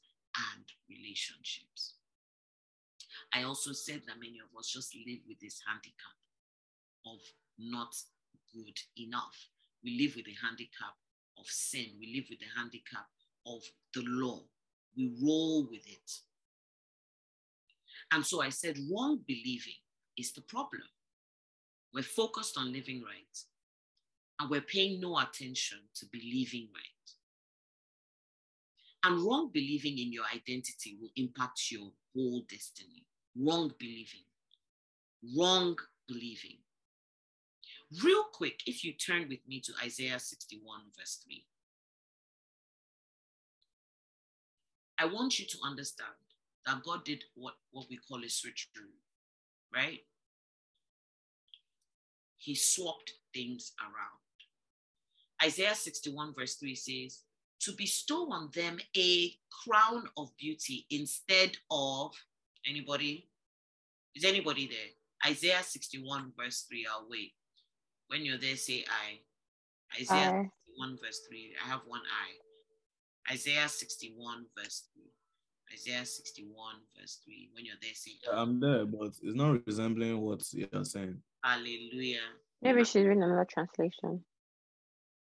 and 0.53 0.65
relationships. 0.89 1.94
I 3.33 3.43
also 3.43 3.73
said 3.73 4.01
that 4.07 4.19
many 4.19 4.39
of 4.39 4.57
us 4.57 4.69
just 4.69 4.95
live 5.05 5.19
with 5.27 5.39
this 5.39 5.61
handicap 5.67 6.17
of 7.05 7.19
not 7.59 7.93
good 8.53 8.77
enough. 8.97 9.49
We 9.83 9.99
live 9.99 10.15
with 10.15 10.25
the 10.25 10.35
handicap 10.41 10.95
of 11.37 11.45
sin. 11.47 11.87
We 11.99 12.13
live 12.15 12.25
with 12.29 12.39
the 12.39 12.45
handicap 12.57 13.07
of 13.45 13.61
the 13.93 14.03
law. 14.05 14.41
We 14.97 15.13
roll 15.21 15.67
with 15.69 15.85
it. 15.85 16.11
And 18.11 18.25
so 18.25 18.41
I 18.41 18.49
said, 18.49 18.77
wrong 18.91 19.19
believing 19.27 19.73
is 20.17 20.31
the 20.31 20.41
problem. 20.41 20.83
We're 21.93 22.03
focused 22.03 22.57
on 22.57 22.73
living 22.73 23.03
right, 23.05 23.37
and 24.39 24.49
we're 24.49 24.61
paying 24.61 24.99
no 24.99 25.17
attention 25.17 25.79
to 25.95 26.05
believing 26.11 26.67
right. 26.73 26.81
And 29.03 29.23
wrong 29.23 29.49
believing 29.53 29.97
in 29.97 30.11
your 30.11 30.25
identity 30.33 30.97
will 30.99 31.11
impact 31.15 31.71
your 31.71 31.91
whole 32.13 32.43
destiny 32.49 33.05
wrong 33.37 33.71
believing. 33.79 34.25
Wrong 35.37 35.75
believing. 36.07 36.57
Real 38.03 38.23
quick, 38.33 38.61
if 38.65 38.83
you 38.83 38.93
turn 38.93 39.27
with 39.29 39.39
me 39.47 39.59
to 39.61 39.73
Isaiah 39.83 40.19
61, 40.19 40.79
verse 40.97 41.19
3. 41.23 41.45
I 44.99 45.05
want 45.05 45.39
you 45.39 45.45
to 45.45 45.57
understand 45.63 46.09
that 46.65 46.83
God 46.83 47.03
did 47.03 47.23
what, 47.35 47.55
what 47.71 47.87
we 47.89 47.97
call 47.97 48.19
a 48.19 48.27
switcheroo, 48.27 48.95
right? 49.73 49.99
He 52.37 52.55
swapped 52.55 53.11
things 53.33 53.73
around. 53.81 54.25
Isaiah 55.43 55.75
61, 55.75 56.33
verse 56.33 56.55
3 56.55 56.75
says, 56.75 57.21
To 57.61 57.73
bestow 57.73 58.31
on 58.31 58.49
them 58.53 58.79
a 58.95 59.33
crown 59.63 60.07
of 60.17 60.35
beauty 60.37 60.85
instead 60.89 61.57
of 61.69 62.11
Anybody? 62.67 63.27
Is 64.15 64.23
anybody 64.23 64.67
there? 64.67 65.31
Isaiah 65.31 65.63
61, 65.63 66.33
verse 66.37 66.65
3. 66.69 66.85
I'll 66.91 67.07
wait. 67.09 67.33
When 68.07 68.23
you're 68.23 68.37
there, 68.37 68.55
say 68.55 68.85
I. 68.87 69.19
Isaiah 70.01 70.31
I. 70.31 70.49
61, 70.67 70.97
verse 71.03 71.21
3. 71.29 71.53
I 71.63 71.69
have 71.69 71.81
one 71.87 72.01
I. 72.01 73.33
Isaiah 73.33 73.67
61, 73.67 74.45
verse 74.57 74.87
3. 74.93 75.03
Isaiah 75.73 76.05
61, 76.05 76.75
verse 76.99 77.19
3. 77.25 77.49
When 77.53 77.65
you're 77.65 77.75
there, 77.81 77.91
say 77.93 78.11
yeah, 78.23 78.39
I'm 78.39 78.59
there, 78.59 78.85
but 78.85 79.07
it's 79.07 79.35
not 79.35 79.65
resembling 79.65 80.21
what 80.21 80.41
you're 80.53 80.83
saying. 80.83 81.17
Hallelujah. 81.43 82.19
Maybe 82.61 82.83
she's 82.83 83.03
reading 83.03 83.23
another 83.23 83.47
translation. 83.49 84.23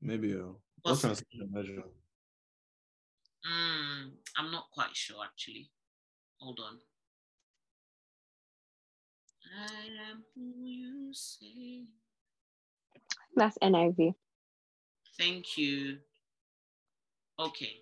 Maybe. 0.01 0.35
Uh, 0.35 0.53
what 0.83 0.99
translation 0.99 1.49
measure? 1.53 1.83
Mm, 3.47 4.11
I'm 4.37 4.51
not 4.51 4.71
quite 4.73 4.95
sure 4.95 5.17
actually. 5.25 5.71
Hold 6.39 6.61
on. 6.67 6.79
I 9.59 10.11
am 10.11 10.25
who 10.35 10.65
you 10.65 11.13
say. 11.13 11.85
That's 13.37 13.59
NIV. 13.59 14.15
Thank 15.19 15.57
you. 15.57 15.99
Okay. 17.39 17.73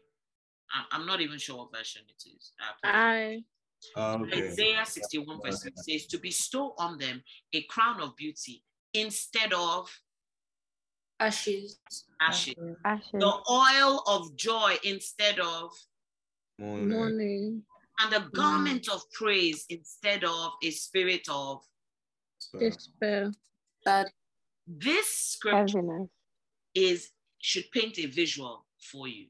I'm 0.92 1.06
not 1.06 1.20
even 1.20 1.38
sure 1.38 1.58
what 1.58 1.72
version 1.72 2.02
it 2.08 2.28
is. 2.28 2.52
I. 2.84 3.42
Uh, 3.96 4.18
okay. 4.20 4.48
Isaiah 4.48 4.84
61 4.84 5.40
verse 5.42 5.62
6 5.62 5.86
says, 5.88 6.06
To 6.06 6.18
bestow 6.18 6.74
on 6.78 6.98
them 6.98 7.22
a 7.52 7.62
crown 7.62 8.00
of 8.00 8.16
beauty 8.16 8.64
instead 8.92 9.52
of 9.52 9.90
ashes. 11.20 11.78
Ashes. 12.20 12.54
ashes. 12.84 13.10
The 13.12 13.32
oil 13.50 14.02
of 14.06 14.36
joy 14.36 14.76
instead 14.84 15.38
of 15.38 15.70
mourning. 16.58 16.88
mourning 16.88 17.62
and 18.00 18.14
a 18.14 18.28
garment 18.34 18.84
mm. 18.84 18.94
of 18.94 19.02
praise 19.12 19.64
instead 19.68 20.24
of 20.24 20.52
a 20.62 20.70
spirit 20.70 21.26
of 21.30 21.62
despair. 22.58 23.32
But 23.84 24.10
this 24.66 25.06
scripture 25.06 26.06
is 26.74 27.10
should 27.40 27.70
paint 27.72 27.98
a 27.98 28.06
visual 28.06 28.66
for 28.78 29.08
you. 29.08 29.26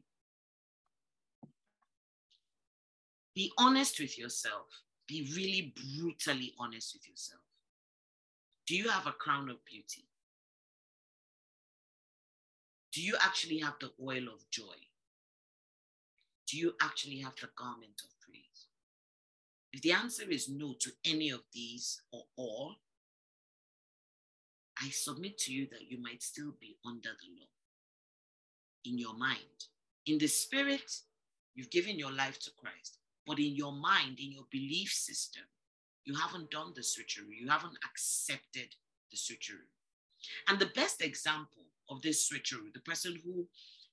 Be 3.35 3.53
honest 3.59 4.01
with 4.01 4.19
yourself. 4.19 4.67
Be 5.07 5.31
really 5.35 5.73
brutally 5.77 6.55
honest 6.59 6.95
with 6.95 7.09
yourself. 7.09 7.41
Do 8.67 8.77
you 8.77 8.89
have 8.89 9.07
a 9.07 9.13
crown 9.13 9.49
of 9.49 9.65
beauty? 9.65 10.09
Do 12.93 13.03
you 13.03 13.15
actually 13.21 13.59
have 13.59 13.75
the 13.81 13.91
oil 14.03 14.29
of 14.29 14.51
joy? 14.51 14.77
Do 16.49 16.59
you 16.59 16.75
actually 16.83 17.19
have 17.19 17.35
the 17.41 17.49
garment 17.57 18.03
of 18.03 18.18
if 19.73 19.83
the 19.83 19.93
answer 19.93 20.25
is 20.29 20.49
no 20.49 20.75
to 20.81 20.91
any 21.05 21.31
of 21.31 21.43
these 21.53 22.01
or 22.13 22.25
all, 22.37 22.77
I 24.81 24.91
submit 24.91 25.39
to 25.39 25.53
you 25.53 25.67
that 25.71 25.91
you 25.91 26.01
might 26.01 26.23
still 26.23 26.55
be 26.61 26.77
under 26.87 27.11
the 27.11 27.41
law 27.41 27.49
in 28.85 28.99
your 28.99 29.15
mind. 29.15 29.67
In 30.07 30.19
the 30.19 30.29
spirit, 30.29 31.01
you've 31.55 31.71
given 31.71 31.99
your 31.99 32.13
life 32.13 32.39
to 32.41 32.51
Christ, 32.57 32.99
but 33.27 33.39
in 33.39 33.55
your 33.57 33.73
mind, 33.73 34.19
in 34.21 34.33
your 34.33 34.47
belief 34.51 34.91
system, 34.91 35.43
you 36.05 36.15
haven't 36.15 36.51
done 36.51 36.73
the 36.75 36.81
switcheroo, 36.81 37.35
you 37.39 37.49
haven't 37.49 37.77
accepted 37.85 38.75
the 39.11 39.17
switcheroo. 39.17 39.69
And 40.49 40.59
the 40.59 40.73
best 40.75 41.03
example 41.03 41.65
of 41.91 42.01
this 42.03 42.31
switcheroo, 42.31 42.73
the 42.73 42.81
person 42.81 43.19
who 43.25 43.47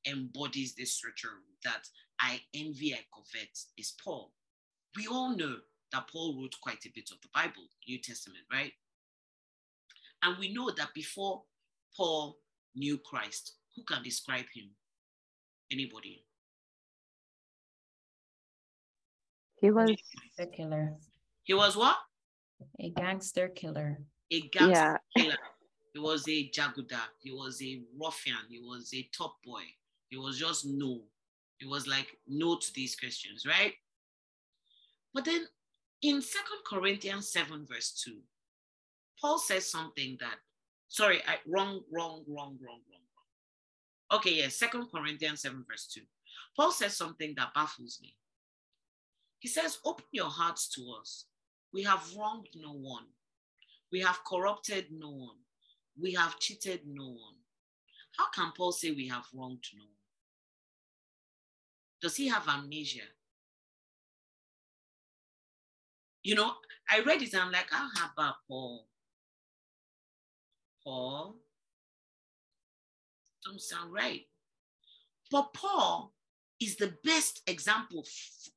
embodies 0.09 0.75
this 0.75 1.01
switcheroo, 1.01 1.43
that 1.63 1.87
I 2.19 2.41
envy, 2.53 2.93
I 2.93 2.99
covet 3.13 3.57
is 3.77 3.93
Paul. 4.01 4.31
We 4.95 5.07
all 5.07 5.35
know 5.35 5.55
that 5.91 6.07
Paul 6.11 6.39
wrote 6.39 6.55
quite 6.61 6.85
a 6.85 6.91
bit 6.93 7.09
of 7.11 7.21
the 7.21 7.27
Bible, 7.33 7.63
New 7.87 7.99
Testament, 7.99 8.43
right? 8.51 8.71
And 10.23 10.37
we 10.37 10.53
know 10.53 10.71
that 10.71 10.93
before 10.93 11.43
Paul 11.95 12.37
knew 12.75 12.97
Christ, 12.97 13.53
who 13.75 13.83
can 13.83 14.03
describe 14.03 14.45
him? 14.53 14.69
Anybody? 15.71 16.25
He 19.61 19.71
was 19.71 19.91
The 20.37 20.47
killer. 20.47 20.93
He 21.43 21.53
was 21.53 21.75
what? 21.75 21.97
A 22.79 22.89
gangster 22.91 23.47
killer. 23.49 23.99
A 24.31 24.41
gangster 24.49 24.99
yeah. 25.15 25.23
killer. 25.23 25.37
He 25.93 25.99
was 25.99 26.27
a 26.27 26.49
jaguda. 26.49 27.01
He 27.21 27.31
was 27.31 27.61
a 27.61 27.81
ruffian. 27.99 28.37
He 28.49 28.59
was 28.59 28.93
a 28.93 29.07
top 29.15 29.37
boy. 29.45 29.63
He 30.09 30.17
was 30.17 30.37
just 30.37 30.65
no. 30.65 31.01
He 31.57 31.65
was 31.65 31.87
like 31.87 32.07
no 32.27 32.57
to 32.57 32.73
these 32.73 32.95
Christians, 32.95 33.45
right? 33.45 33.73
But 35.15 35.23
then 35.23 35.47
in 36.01 36.21
Second 36.21 36.59
Corinthians 36.67 37.31
7, 37.31 37.65
verse 37.65 38.03
2, 38.03 38.17
Paul 39.19 39.39
says 39.39 39.71
something 39.71 40.17
that, 40.19 40.35
sorry, 40.89 41.21
I 41.25 41.37
wrong, 41.47 41.81
wrong, 41.91 42.25
wrong, 42.27 42.57
wrong, 42.61 42.81
wrong. 42.91 44.19
Okay, 44.19 44.41
yeah, 44.41 44.49
Second 44.49 44.87
Corinthians 44.93 45.41
7, 45.41 45.63
verse 45.67 45.87
2. 45.93 46.01
Paul 46.57 46.71
says 46.71 46.97
something 46.97 47.33
that 47.37 47.53
baffles 47.55 47.99
me. 48.01 48.17
He 49.39 49.47
says, 49.47 49.79
Open 49.85 50.05
your 50.11 50.29
hearts 50.29 50.67
to 50.75 50.81
us. 50.99 51.25
We 51.73 51.83
have 51.83 52.03
wronged 52.17 52.49
no 52.55 52.73
one. 52.73 53.05
We 53.91 54.01
have 54.01 54.19
corrupted 54.27 54.87
no 54.91 55.11
one. 55.11 55.37
We 55.99 56.13
have 56.13 56.39
cheated 56.39 56.81
no 56.85 57.05
one. 57.05 57.35
How 58.17 58.29
can 58.33 58.51
Paul 58.55 58.73
say 58.73 58.91
we 58.91 59.07
have 59.07 59.25
wronged 59.33 59.63
no 59.75 59.83
one? 59.83 59.91
Does 62.01 62.17
he 62.17 62.27
have 62.27 62.47
amnesia? 62.49 63.14
You 66.25 66.33
know, 66.33 66.53
I 66.89 67.01
read 67.01 67.21
it 67.21 67.33
and 67.33 67.43
I'm 67.43 67.51
like, 67.51 67.67
ah, 67.71 67.87
how 67.95 68.09
about 68.11 68.33
Paul? 68.47 68.87
Paul? 70.83 71.35
Don't 73.45 73.61
sound 73.61 73.93
right. 73.93 74.21
But 75.29 75.53
Paul 75.53 76.15
is 76.59 76.77
the 76.77 76.95
best 77.03 77.43
example, 77.45 78.03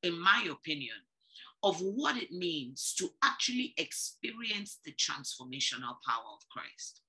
in 0.02 0.18
my 0.18 0.48
opinion, 0.50 0.96
of 1.62 1.78
what 1.82 2.16
it 2.16 2.32
means 2.32 2.94
to 3.00 3.10
actually 3.22 3.74
experience 3.76 4.78
the 4.86 4.92
transformational 4.92 5.96
power 6.08 6.24
of 6.32 6.48
Christ. 6.50 7.02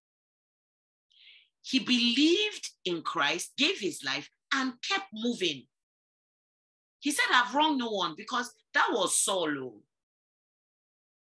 He 1.61 1.79
believed 1.79 2.69
in 2.83 3.01
Christ, 3.01 3.53
gave 3.57 3.79
his 3.79 4.03
life, 4.03 4.29
and 4.53 4.73
kept 4.85 5.05
moving. 5.13 5.67
He 6.99 7.11
said, 7.11 7.27
I've 7.33 7.55
wronged 7.55 7.79
no 7.79 7.91
one 7.91 8.15
because 8.17 8.51
that 8.73 8.89
was 8.91 9.17
Saul. 9.17 9.57
Oh. 9.57 9.83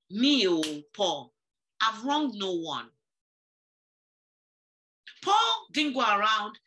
Me, 0.10 0.48
oh, 0.48 0.82
Paul, 0.96 1.34
I've 1.82 2.04
wronged 2.04 2.36
no 2.36 2.54
one. 2.54 2.88
Paul 5.24 5.68
didn't 5.74 5.94
go 5.94 6.02
around 6.02 6.58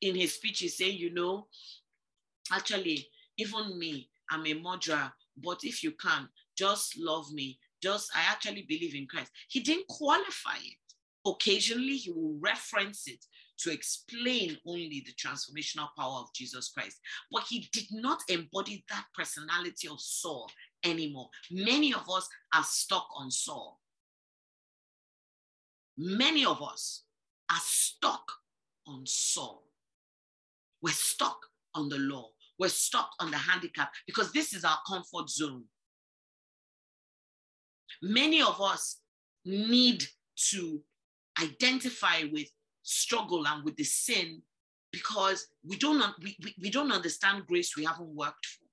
in 0.00 0.14
his 0.14 0.34
speeches 0.34 0.76
saying, 0.76 0.98
you 0.98 1.12
know, 1.12 1.46
actually, 2.52 3.08
even 3.38 3.78
me, 3.78 4.08
I'm 4.30 4.46
a 4.46 4.54
murderer, 4.54 5.12
but 5.42 5.60
if 5.62 5.82
you 5.82 5.92
can, 5.92 6.28
just 6.56 6.98
love 6.98 7.32
me. 7.32 7.58
Just, 7.82 8.10
I 8.14 8.30
actually 8.30 8.62
believe 8.62 8.94
in 8.94 9.06
Christ. 9.06 9.30
He 9.48 9.60
didn't 9.60 9.86
qualify 9.88 10.56
it. 10.56 10.78
Occasionally, 11.26 11.96
he 11.96 12.10
will 12.10 12.36
reference 12.40 13.08
it 13.08 13.24
to 13.58 13.72
explain 13.72 14.58
only 14.66 15.04
the 15.06 15.12
transformational 15.12 15.88
power 15.96 16.20
of 16.20 16.32
Jesus 16.34 16.68
Christ. 16.68 16.98
But 17.30 17.44
he 17.48 17.68
did 17.72 17.86
not 17.92 18.20
embody 18.28 18.84
that 18.90 19.04
personality 19.16 19.88
of 19.88 20.00
Saul 20.00 20.50
anymore. 20.84 21.30
Many 21.50 21.92
of 21.94 22.08
us 22.10 22.28
are 22.54 22.64
stuck 22.64 23.08
on 23.16 23.30
Saul. 23.30 23.80
Many 25.96 26.44
of 26.44 26.62
us 26.62 27.04
are 27.50 27.60
stuck 27.62 28.24
on 28.86 29.06
Saul. 29.06 29.62
We're 30.82 30.92
stuck 30.92 31.38
on 31.74 31.88
the 31.88 31.98
law. 31.98 32.30
We're 32.58 32.68
stuck 32.68 33.10
on 33.20 33.30
the 33.30 33.36
handicap 33.36 33.92
because 34.06 34.32
this 34.32 34.52
is 34.52 34.64
our 34.64 34.78
comfort 34.86 35.30
zone. 35.30 35.64
Many 38.02 38.42
of 38.42 38.60
us 38.60 39.00
need 39.44 40.04
to 40.50 40.80
identify 41.42 42.24
with 42.32 42.48
struggle 42.82 43.46
and 43.46 43.64
with 43.64 43.76
the 43.76 43.84
sin 43.84 44.42
because 44.92 45.48
we 45.66 45.76
don't, 45.76 46.02
we, 46.22 46.36
we, 46.42 46.54
we 46.62 46.70
don't 46.70 46.92
understand 46.92 47.46
grace 47.46 47.76
we 47.76 47.84
haven't 47.84 48.14
worked 48.14 48.46
for. 48.46 48.63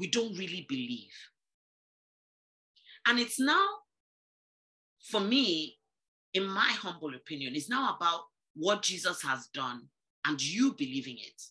We 0.00 0.08
don't 0.08 0.36
really 0.36 0.66
believe. 0.68 1.12
And 3.06 3.20
it's 3.20 3.38
now, 3.38 3.66
for 5.10 5.20
me, 5.20 5.76
in 6.34 6.46
my 6.46 6.70
humble 6.70 7.14
opinion, 7.14 7.54
it's 7.54 7.68
now 7.68 7.94
about 7.96 8.22
what 8.54 8.82
Jesus 8.82 9.22
has 9.22 9.48
done 9.54 9.82
and 10.26 10.42
you 10.42 10.74
believing 10.76 11.18
it. 11.18 11.42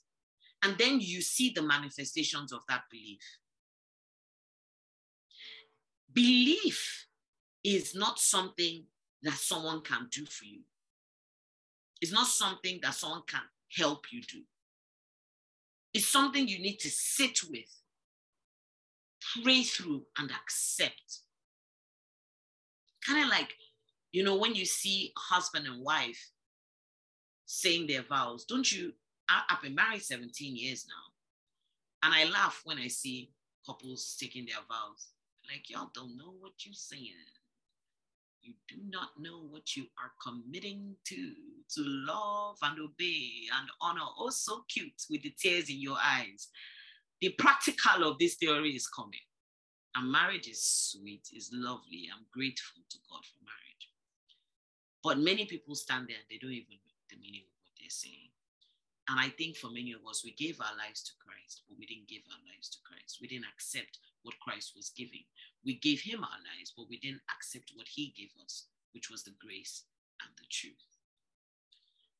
And 0.63 0.77
then 0.77 0.99
you 0.99 1.21
see 1.21 1.51
the 1.55 1.61
manifestations 1.61 2.51
of 2.51 2.61
that 2.67 2.81
belief. 2.91 3.21
Belief 6.11 7.07
is 7.63 7.93
not 7.95 8.19
something 8.19 8.83
that 9.21 9.33
someone 9.33 9.81
can 9.81 10.07
do 10.11 10.25
for 10.25 10.45
you. 10.45 10.61
It's 12.01 12.11
not 12.11 12.27
something 12.27 12.79
that 12.81 12.95
someone 12.95 13.23
can 13.27 13.41
help 13.77 14.11
you 14.11 14.21
do. 14.21 14.41
It's 15.93 16.07
something 16.07 16.47
you 16.47 16.59
need 16.59 16.77
to 16.79 16.89
sit 16.89 17.39
with, 17.49 17.78
pray 19.43 19.63
through, 19.63 20.03
and 20.17 20.31
accept. 20.31 21.19
Kind 23.05 23.23
of 23.23 23.29
like, 23.29 23.53
you 24.11 24.23
know, 24.23 24.37
when 24.37 24.55
you 24.55 24.65
see 24.65 25.13
husband 25.17 25.65
and 25.67 25.83
wife 25.83 26.31
saying 27.45 27.87
their 27.87 28.03
vows, 28.03 28.45
don't 28.45 28.71
you? 28.71 28.93
I, 29.29 29.41
I've 29.49 29.61
been 29.61 29.75
married 29.75 30.01
17 30.01 30.55
years 30.55 30.85
now. 30.87 32.07
And 32.07 32.13
I 32.13 32.31
laugh 32.31 32.61
when 32.63 32.77
I 32.77 32.87
see 32.87 33.31
couples 33.65 34.15
taking 34.19 34.45
their 34.45 34.63
vows. 34.67 35.09
Like, 35.51 35.69
y'all 35.69 35.91
don't 35.93 36.17
know 36.17 36.33
what 36.39 36.65
you're 36.65 36.73
saying. 36.73 37.13
You 38.41 38.53
do 38.67 38.75
not 38.89 39.09
know 39.19 39.41
what 39.49 39.75
you 39.75 39.85
are 40.01 40.11
committing 40.23 40.95
to, 41.05 41.15
to 41.15 41.81
love 41.83 42.57
and 42.61 42.79
obey 42.79 43.47
and 43.57 43.69
honor. 43.81 44.07
Oh, 44.17 44.29
so 44.29 44.63
cute 44.69 45.03
with 45.09 45.23
the 45.23 45.33
tears 45.37 45.69
in 45.69 45.81
your 45.81 45.97
eyes. 46.01 46.47
The 47.21 47.29
practical 47.37 48.07
of 48.07 48.17
this 48.17 48.35
theory 48.35 48.75
is 48.75 48.87
coming. 48.87 49.19
And 49.95 50.11
marriage 50.11 50.47
is 50.47 50.61
sweet, 50.63 51.27
is 51.35 51.49
lovely. 51.51 52.07
I'm 52.13 52.25
grateful 52.31 52.83
to 52.89 52.97
God 53.09 53.25
for 53.25 53.43
marriage. 53.43 53.85
But 55.03 55.19
many 55.19 55.45
people 55.45 55.75
stand 55.75 56.07
there 56.07 56.17
and 56.19 56.29
they 56.29 56.37
don't 56.37 56.55
even 56.55 56.79
know 56.79 56.99
the 57.09 57.17
meaning 57.17 57.43
of 57.43 57.55
what 57.63 57.73
they're 57.79 57.89
saying. 57.89 58.31
And 59.09 59.19
I 59.19 59.33
think 59.33 59.57
for 59.57 59.73
many 59.73 59.91
of 59.91 60.05
us, 60.07 60.23
we 60.23 60.37
gave 60.37 60.61
our 60.61 60.77
lives 60.77 61.01
to 61.09 61.17
Christ, 61.17 61.65
but 61.67 61.79
we 61.79 61.87
didn't 61.87 62.07
give 62.07 62.21
our 62.29 62.43
lives 62.45 62.69
to 62.69 62.77
Christ. 62.85 63.17
We 63.19 63.27
didn't 63.27 63.49
accept 63.49 63.97
what 64.21 64.39
Christ 64.39 64.73
was 64.75 64.93
giving. 64.95 65.25
We 65.65 65.81
gave 65.81 66.01
him 66.01 66.23
our 66.23 66.39
lives, 66.45 66.71
but 66.77 66.85
we 66.87 66.99
didn't 66.99 67.25
accept 67.33 67.73
what 67.73 67.87
he 67.89 68.13
gave 68.15 68.29
us, 68.43 68.69
which 68.93 69.09
was 69.09 69.23
the 69.23 69.33
grace 69.41 69.83
and 70.21 70.29
the 70.37 70.45
truth. 70.51 70.85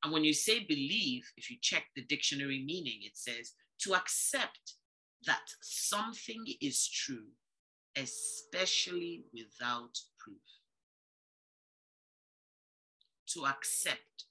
And 0.02 0.12
when 0.12 0.24
you 0.24 0.34
say 0.34 0.64
believe, 0.64 1.30
if 1.36 1.48
you 1.50 1.58
check 1.60 1.84
the 1.94 2.02
dictionary 2.02 2.64
meaning, 2.66 3.00
it 3.02 3.16
says 3.16 3.52
to 3.86 3.94
accept 3.94 4.74
that 5.26 5.42
something 5.60 6.44
is 6.60 6.88
true, 6.88 7.26
especially 7.96 9.24
without 9.32 9.98
proof. 10.18 10.38
To 13.34 13.46
accept 13.46 14.24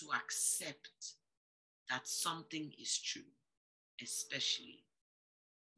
to 0.00 0.06
accept 0.14 1.14
that 1.90 2.06
something 2.06 2.72
is 2.80 3.00
true, 3.00 3.30
especially 4.02 4.84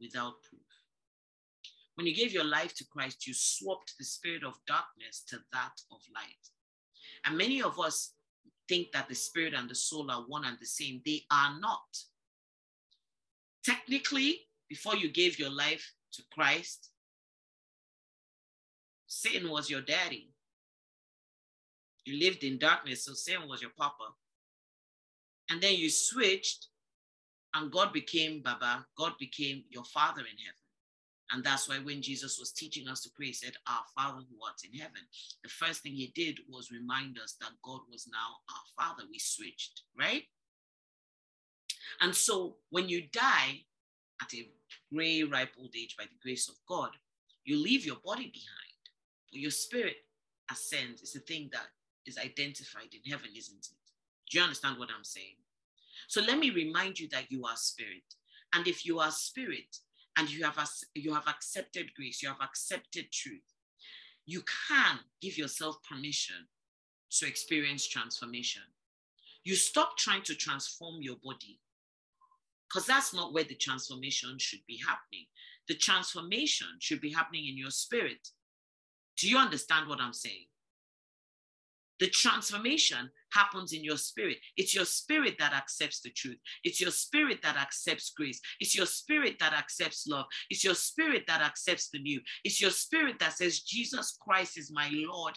without 0.00 0.42
proof. 0.48 0.62
When 1.94 2.07
you 2.07 2.14
gave 2.14 2.33
your 2.33 2.44
life 2.44 2.74
to 2.76 2.87
Christ, 2.87 3.26
you 3.26 3.35
swapped 3.35 3.94
the 3.98 4.04
spirit 4.04 4.44
of 4.44 4.54
darkness 4.66 5.24
to 5.28 5.38
that 5.52 5.74
of 5.90 6.00
light. 6.14 6.44
And 7.24 7.37
many 7.37 7.62
of 7.62 7.78
us 7.78 8.14
think 8.68 8.92
that 8.92 9.09
the 9.09 9.14
spirit 9.14 9.54
and 9.54 9.68
the 9.68 9.74
soul 9.74 10.11
are 10.11 10.22
one 10.22 10.44
and 10.44 10.57
the 10.61 10.66
same. 10.66 11.02
They 11.04 11.22
are 11.31 11.59
not. 11.59 11.88
Technically, 13.64 14.40
before 14.68 14.96
you 14.96 15.10
gave 15.10 15.38
your 15.38 15.50
life 15.50 15.92
to 16.12 16.22
Christ, 16.32 16.90
Satan 19.06 19.50
was 19.50 19.70
your 19.70 19.80
daddy. 19.80 20.32
You 22.04 22.18
lived 22.18 22.44
in 22.44 22.58
darkness, 22.58 23.04
so 23.04 23.12
Satan 23.14 23.48
was 23.48 23.60
your 23.60 23.72
papa. 23.78 24.14
And 25.50 25.60
then 25.60 25.74
you 25.74 25.90
switched, 25.90 26.68
and 27.54 27.72
God 27.72 27.92
became 27.92 28.42
Baba, 28.42 28.86
God 28.96 29.12
became 29.18 29.64
your 29.70 29.84
Father 29.84 30.20
in 30.20 30.36
heaven. 30.38 30.58
And 31.30 31.44
that's 31.44 31.68
why 31.68 31.76
when 31.78 32.00
Jesus 32.00 32.38
was 32.38 32.52
teaching 32.52 32.88
us 32.88 33.02
to 33.02 33.10
pray, 33.14 33.26
he 33.26 33.32
said, 33.32 33.52
Our 33.66 33.82
Father 33.94 34.22
who 34.28 34.46
art 34.46 34.60
in 34.64 34.78
heaven. 34.78 35.02
The 35.42 35.50
first 35.50 35.82
thing 35.82 35.92
he 35.92 36.12
did 36.14 36.38
was 36.48 36.70
remind 36.70 37.18
us 37.18 37.36
that 37.40 37.50
God 37.62 37.80
was 37.90 38.08
now 38.10 38.36
our 38.48 38.86
Father. 38.86 39.02
We 39.10 39.18
switched, 39.18 39.82
right? 39.98 40.24
And 42.01 42.14
so 42.14 42.57
when 42.70 42.88
you 42.88 43.03
die 43.12 43.61
at 44.22 44.35
a 44.35 44.48
gray, 44.92 45.22
ripe 45.22 45.53
old 45.59 45.74
age 45.77 45.96
by 45.96 46.05
the 46.05 46.18
grace 46.22 46.48
of 46.48 46.57
God, 46.68 46.90
you 47.44 47.57
leave 47.62 47.87
your 47.87 47.98
body 48.05 48.31
behind, 48.33 48.79
your 49.31 49.51
spirit 49.51 49.96
ascends. 50.51 51.03
It's 51.03 51.16
a 51.16 51.20
thing 51.20 51.48
that 51.53 51.66
is 52.07 52.18
identified 52.18 52.88
in 52.92 53.11
heaven, 53.11 53.31
isn't 53.37 53.59
it? 53.59 53.79
Do 54.31 54.38
you 54.38 54.44
understand 54.44 54.79
what 54.79 54.88
I'm 54.94 55.05
saying? 55.05 55.37
So 56.09 56.20
let 56.20 56.38
me 56.38 56.51
remind 56.51 56.98
you 56.98 57.09
that 57.11 57.31
you 57.31 57.44
are 57.44 57.57
spirit. 57.57 58.03
And 58.55 58.66
if 58.66 58.87
you 58.87 58.98
are 58.98 59.11
spirit 59.11 59.77
and 60.16 60.31
you 60.31 60.44
have, 60.44 60.59
you 60.94 61.14
have 61.14 61.29
accepted 61.29 61.94
grace, 61.94 62.22
you 62.22 62.29
have 62.29 62.40
accepted 62.42 63.12
truth, 63.12 63.42
you 64.27 64.42
can 64.68 64.98
give 65.22 65.38
yourself 65.38 65.77
permission 65.88 66.37
to 67.11 67.27
experience 67.27 67.87
transformation. 67.87 68.62
You 69.44 69.55
stop 69.55 69.96
trying 69.96 70.22
to 70.24 70.35
transform 70.35 70.96
your 71.01 71.16
body 71.24 71.61
because 72.68 72.87
that's 72.87 73.14
not 73.14 73.33
where 73.33 73.44
the 73.44 73.54
transformation 73.54 74.37
should 74.38 74.61
be 74.66 74.78
happening. 74.87 75.26
The 75.68 75.76
transformation 75.76 76.68
should 76.81 77.00
be 77.00 77.12
happening 77.12 77.46
in 77.46 77.57
your 77.57 77.70
spirit. 77.70 78.28
Do 79.18 79.28
you 79.28 79.38
understand 79.38 79.88
what 79.88 80.00
I'm 80.00 80.12
saying? 80.12 80.46
The 82.00 82.09
transformation 82.09 83.11
happens 83.33 83.72
in 83.72 83.83
your 83.83 83.96
spirit. 83.96 84.37
It's 84.57 84.74
your 84.74 84.85
spirit 84.85 85.35
that 85.40 85.52
accepts 85.52 86.00
the 86.00 86.11
truth. 86.11 86.38
It's 86.62 86.81
your 86.81 86.92
spirit 86.92 87.40
that 87.42 87.57
accepts 87.57 88.12
grace. 88.16 88.40
It's 88.61 88.76
your 88.76 88.87
spirit 88.87 89.37
that 89.40 89.52
accepts 89.52 90.07
love. 90.07 90.26
It's 90.48 90.62
your 90.62 90.74
spirit 90.74 91.24
that 91.26 91.42
accepts 91.42 91.90
the 91.90 91.98
new. 91.98 92.20
It's 92.44 92.61
your 92.61 92.70
spirit 92.70 93.18
that 93.18 93.33
says, 93.33 93.61
Jesus 93.61 94.16
Christ 94.20 94.57
is 94.59 94.70
my 94.72 94.90
Lord 94.92 95.35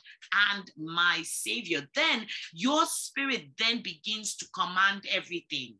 and 0.51 0.69
my 0.77 1.21
Savior. 1.23 1.81
Then 1.95 2.27
your 2.53 2.85
spirit 2.85 3.45
then 3.57 3.81
begins 3.81 4.35
to 4.37 4.45
command 4.53 5.05
everything. 5.11 5.77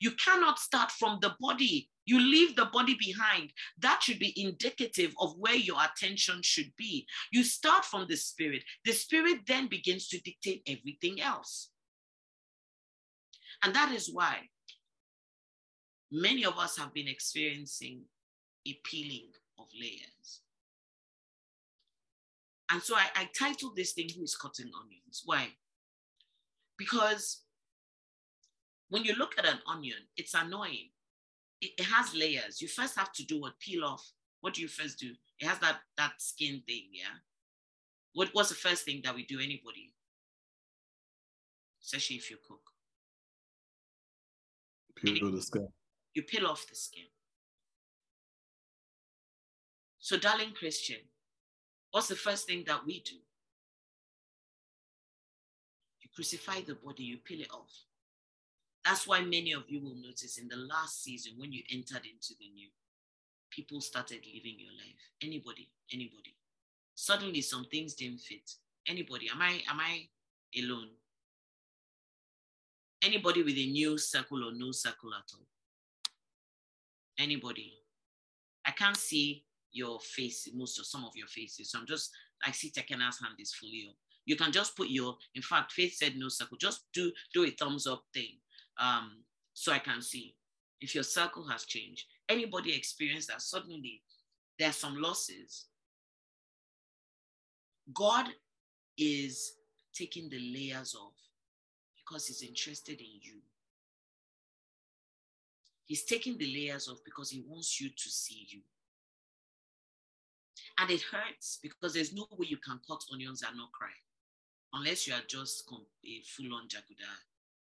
You 0.00 0.12
cannot 0.12 0.58
start 0.58 0.90
from 0.90 1.18
the 1.20 1.34
body. 1.40 1.88
You 2.04 2.20
leave 2.20 2.54
the 2.56 2.66
body 2.66 2.96
behind. 2.98 3.52
That 3.78 4.02
should 4.02 4.18
be 4.18 4.32
indicative 4.40 5.14
of 5.20 5.34
where 5.38 5.56
your 5.56 5.78
attention 5.82 6.40
should 6.42 6.72
be. 6.76 7.06
You 7.32 7.42
start 7.42 7.84
from 7.84 8.06
the 8.08 8.16
spirit. 8.16 8.62
The 8.84 8.92
spirit 8.92 9.40
then 9.46 9.68
begins 9.68 10.08
to 10.08 10.20
dictate 10.20 10.62
everything 10.66 11.20
else. 11.20 11.70
And 13.62 13.74
that 13.74 13.92
is 13.92 14.10
why 14.12 14.48
many 16.12 16.44
of 16.44 16.58
us 16.58 16.78
have 16.78 16.94
been 16.94 17.08
experiencing 17.08 18.02
a 18.66 18.78
peeling 18.84 19.30
of 19.58 19.66
layers. 19.80 20.42
And 22.70 22.82
so 22.82 22.96
I, 22.96 23.06
I 23.14 23.28
titled 23.38 23.76
this 23.76 23.92
thing, 23.92 24.08
Who 24.16 24.24
is 24.24 24.36
Cutting 24.36 24.70
Onions? 24.80 25.22
Why? 25.24 25.48
Because 26.76 27.42
when 28.88 29.04
you 29.04 29.14
look 29.14 29.32
at 29.38 29.46
an 29.46 29.58
onion, 29.66 29.98
it's 30.16 30.34
annoying. 30.34 30.90
It, 31.60 31.70
it, 31.78 31.84
has 31.84 32.14
layers. 32.14 32.60
You 32.60 32.68
first 32.68 32.96
have 32.98 33.12
to 33.14 33.24
do 33.24 33.40
what 33.40 33.58
peel 33.58 33.84
off. 33.84 34.12
What 34.40 34.54
do 34.54 34.62
you 34.62 34.68
first 34.68 34.98
do? 34.98 35.12
It 35.40 35.46
has 35.46 35.58
that 35.60 35.78
that 35.96 36.12
skin 36.18 36.62
thing, 36.66 36.84
yeah. 36.92 37.18
What 38.12 38.28
what's 38.32 38.50
the 38.50 38.54
first 38.54 38.84
thing 38.84 39.00
that 39.04 39.14
we 39.14 39.24
do? 39.24 39.38
Anybody, 39.38 39.92
especially 41.82 42.16
if 42.16 42.30
you 42.30 42.36
cook. 42.46 42.60
Peel 44.96 45.26
off 45.26 45.32
the 45.32 45.42
skin. 45.42 45.68
You 46.14 46.22
peel 46.22 46.46
off 46.46 46.66
the 46.68 46.74
skin. 46.74 47.04
So, 49.98 50.16
darling 50.16 50.52
Christian, 50.56 51.00
what's 51.90 52.08
the 52.08 52.14
first 52.14 52.46
thing 52.46 52.64
that 52.66 52.86
we 52.86 53.00
do? 53.00 53.16
You 56.00 56.08
crucify 56.14 56.60
the 56.60 56.76
body, 56.76 57.02
you 57.02 57.18
peel 57.18 57.40
it 57.40 57.50
off. 57.50 57.85
That's 58.86 59.04
why 59.04 59.20
many 59.20 59.50
of 59.50 59.64
you 59.66 59.80
will 59.80 59.96
notice 59.96 60.38
in 60.38 60.46
the 60.46 60.54
last 60.56 61.02
season 61.02 61.32
when 61.38 61.52
you 61.52 61.60
entered 61.72 62.06
into 62.06 62.34
the 62.38 62.48
new, 62.54 62.68
people 63.50 63.80
started 63.80 64.20
living 64.32 64.54
your 64.58 64.70
life. 64.70 64.94
Anybody, 65.20 65.68
anybody. 65.92 66.36
Suddenly 66.94 67.40
some 67.40 67.64
things 67.64 67.94
didn't 67.94 68.20
fit. 68.20 68.48
Anybody. 68.86 69.28
Am 69.28 69.42
I 69.42 69.60
am 69.68 69.80
I 69.80 70.06
alone? 70.56 70.90
Anybody 73.02 73.42
with 73.42 73.56
a 73.58 73.66
new 73.66 73.98
circle 73.98 74.48
or 74.48 74.52
no 74.54 74.70
circle 74.70 75.10
at 75.14 75.32
all? 75.34 75.48
Anybody? 77.18 77.72
I 78.64 78.70
can't 78.70 78.96
see 78.96 79.42
your 79.72 79.98
face, 79.98 80.48
most 80.54 80.78
of 80.78 80.86
some 80.86 81.04
of 81.04 81.16
your 81.16 81.26
faces. 81.26 81.72
So 81.72 81.80
I'm 81.80 81.86
just 81.86 82.12
I 82.46 82.52
see 82.52 82.70
Tekena's 82.70 83.18
hand 83.20 83.34
is 83.40 83.52
fully 83.52 83.86
up. 83.88 83.96
You 84.26 84.36
can 84.36 84.52
just 84.52 84.76
put 84.76 84.88
your, 84.88 85.16
in 85.34 85.42
fact, 85.42 85.72
Faith 85.72 85.94
said 85.94 86.14
no 86.16 86.28
circle. 86.28 86.56
Just 86.56 86.84
do 86.92 87.10
do 87.34 87.44
a 87.44 87.50
thumbs 87.50 87.88
up 87.88 88.04
thing 88.14 88.38
um, 88.78 89.12
so 89.54 89.72
I 89.72 89.78
can 89.78 90.02
see 90.02 90.34
if 90.80 90.94
your 90.94 91.04
circle 91.04 91.46
has 91.48 91.64
changed. 91.64 92.04
Anybody 92.28 92.74
experience 92.74 93.26
that 93.26 93.42
suddenly 93.42 94.02
there 94.58 94.68
are 94.68 94.72
some 94.72 95.00
losses. 95.00 95.66
God 97.94 98.26
is 98.98 99.52
taking 99.94 100.28
the 100.28 100.38
layers 100.38 100.94
off 100.94 101.14
because 101.96 102.26
he's 102.26 102.42
interested 102.42 103.00
in 103.00 103.20
you. 103.20 103.38
He's 105.86 106.04
taking 106.04 106.36
the 106.36 106.46
layers 106.46 106.88
off 106.88 106.98
because 107.04 107.30
he 107.30 107.44
wants 107.46 107.80
you 107.80 107.90
to 107.90 108.08
see 108.10 108.46
you. 108.48 108.60
And 110.78 110.90
it 110.90 111.00
hurts 111.02 111.58
because 111.62 111.94
there's 111.94 112.12
no 112.12 112.26
way 112.32 112.48
you 112.48 112.58
can 112.58 112.80
cut 112.86 113.02
onions 113.12 113.42
and 113.46 113.56
not 113.56 113.72
cry 113.72 113.88
unless 114.72 115.06
you 115.06 115.14
are 115.14 115.22
just 115.28 115.70
a 116.04 116.20
full 116.26 116.54
on 116.54 116.68
jaguda 116.68 117.08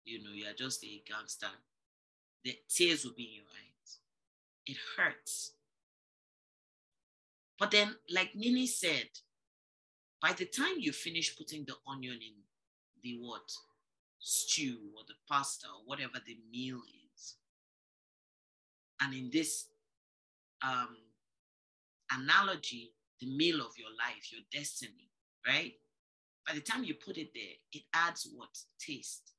you 0.06 0.24
know, 0.24 0.32
you're 0.34 0.54
just 0.54 0.84
a 0.84 1.02
gangster, 1.08 1.48
the 2.44 2.56
tears 2.70 3.06
will 3.06 3.14
be 3.14 3.24
in 3.24 3.36
your 3.36 3.46
eyes. 3.46 4.00
It 4.66 4.78
hurts. 4.98 5.54
But 7.60 7.72
then, 7.72 7.96
like 8.14 8.36
Nini 8.36 8.68
said, 8.68 9.10
by 10.22 10.34
the 10.34 10.46
time 10.46 10.76
you 10.78 10.92
finish 10.92 11.38
putting 11.38 11.66
the 11.66 11.76
onion 11.88 12.20
in 12.22 12.34
the 13.04 13.18
what? 13.22 13.52
Stew 14.20 14.78
or 14.98 15.04
the 15.08 15.16
pasta 15.30 15.68
or 15.68 15.84
whatever 15.86 16.20
the 16.26 16.38
meal 16.50 16.80
is, 17.14 17.36
and 19.02 19.14
in 19.14 19.30
this 19.32 19.68
um, 20.62 20.96
analogy, 22.12 22.94
the 23.20 23.28
meal 23.28 23.58
of 23.58 23.78
your 23.78 23.90
life, 23.90 24.32
your 24.32 24.42
destiny, 24.52 25.10
right? 25.46 25.74
By 26.48 26.54
the 26.54 26.62
time 26.62 26.84
you 26.84 26.94
put 26.94 27.18
it 27.18 27.32
there, 27.34 27.56
it 27.74 27.84
adds 27.94 28.30
what? 28.34 28.58
Taste. 28.80 29.34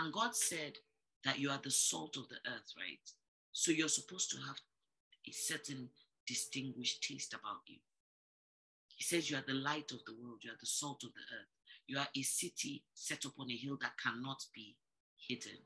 And 0.00 0.12
God 0.14 0.34
said 0.34 0.78
that 1.26 1.38
you 1.38 1.50
are 1.50 1.60
the 1.62 1.70
salt 1.70 2.16
of 2.16 2.26
the 2.30 2.36
earth, 2.46 2.72
right? 2.78 3.10
So 3.52 3.70
you're 3.70 3.88
supposed 3.88 4.30
to 4.30 4.38
have 4.38 4.56
a 5.28 5.30
certain 5.30 5.90
distinguished 6.26 7.02
taste 7.02 7.34
about 7.34 7.60
you. 7.66 7.76
He 8.88 9.04
says 9.04 9.30
you 9.30 9.36
are 9.36 9.44
the 9.46 9.52
light 9.52 9.92
of 9.92 9.98
the 10.06 10.14
world, 10.14 10.38
you 10.42 10.52
are 10.52 10.58
the 10.58 10.66
salt 10.66 11.04
of 11.04 11.10
the 11.12 11.36
earth. 11.36 11.48
You 11.86 11.98
are 11.98 12.08
a 12.16 12.22
city 12.22 12.82
set 12.94 13.26
upon 13.26 13.50
a 13.50 13.56
hill 13.56 13.76
that 13.82 13.98
cannot 14.02 14.42
be 14.54 14.76
hidden. 15.28 15.58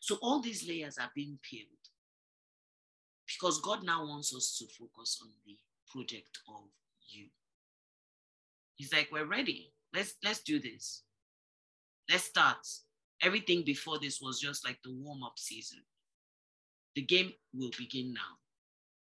So 0.00 0.18
all 0.20 0.40
these 0.40 0.68
layers 0.68 0.98
are 0.98 1.10
being 1.14 1.38
peeled 1.42 1.66
because 3.26 3.60
God 3.60 3.84
now 3.84 4.04
wants 4.04 4.34
us 4.34 4.58
to 4.58 4.66
focus 4.66 5.18
on 5.22 5.30
the 5.46 5.56
project 5.90 6.38
of 6.48 6.64
you. 7.08 7.26
He's 8.74 8.92
like, 8.92 9.08
we're 9.10 9.24
ready. 9.24 9.72
Let's 9.94 10.14
let's 10.22 10.40
do 10.40 10.58
this. 10.60 11.04
Let's 12.10 12.24
start. 12.24 12.66
Everything 13.22 13.62
before 13.64 14.00
this 14.00 14.20
was 14.20 14.40
just 14.40 14.64
like 14.64 14.78
the 14.82 14.92
warm 14.92 15.22
up 15.22 15.38
season. 15.38 15.78
The 16.96 17.02
game 17.02 17.32
will 17.54 17.70
begin 17.78 18.12
now. 18.12 18.38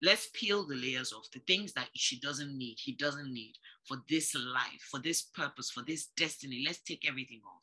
Let's 0.02 0.28
peel 0.32 0.66
the 0.66 0.74
layers 0.74 1.12
off 1.12 1.30
the 1.32 1.40
things 1.46 1.72
that 1.74 1.88
she 1.94 2.18
doesn't 2.18 2.56
need, 2.56 2.76
he 2.80 2.92
doesn't 2.92 3.32
need 3.32 3.54
for 3.84 3.98
this 4.08 4.34
life, 4.34 4.82
for 4.90 4.98
this 4.98 5.22
purpose, 5.22 5.70
for 5.70 5.82
this 5.86 6.08
destiny. 6.16 6.64
Let's 6.66 6.80
take 6.80 7.08
everything 7.08 7.40
off. 7.46 7.62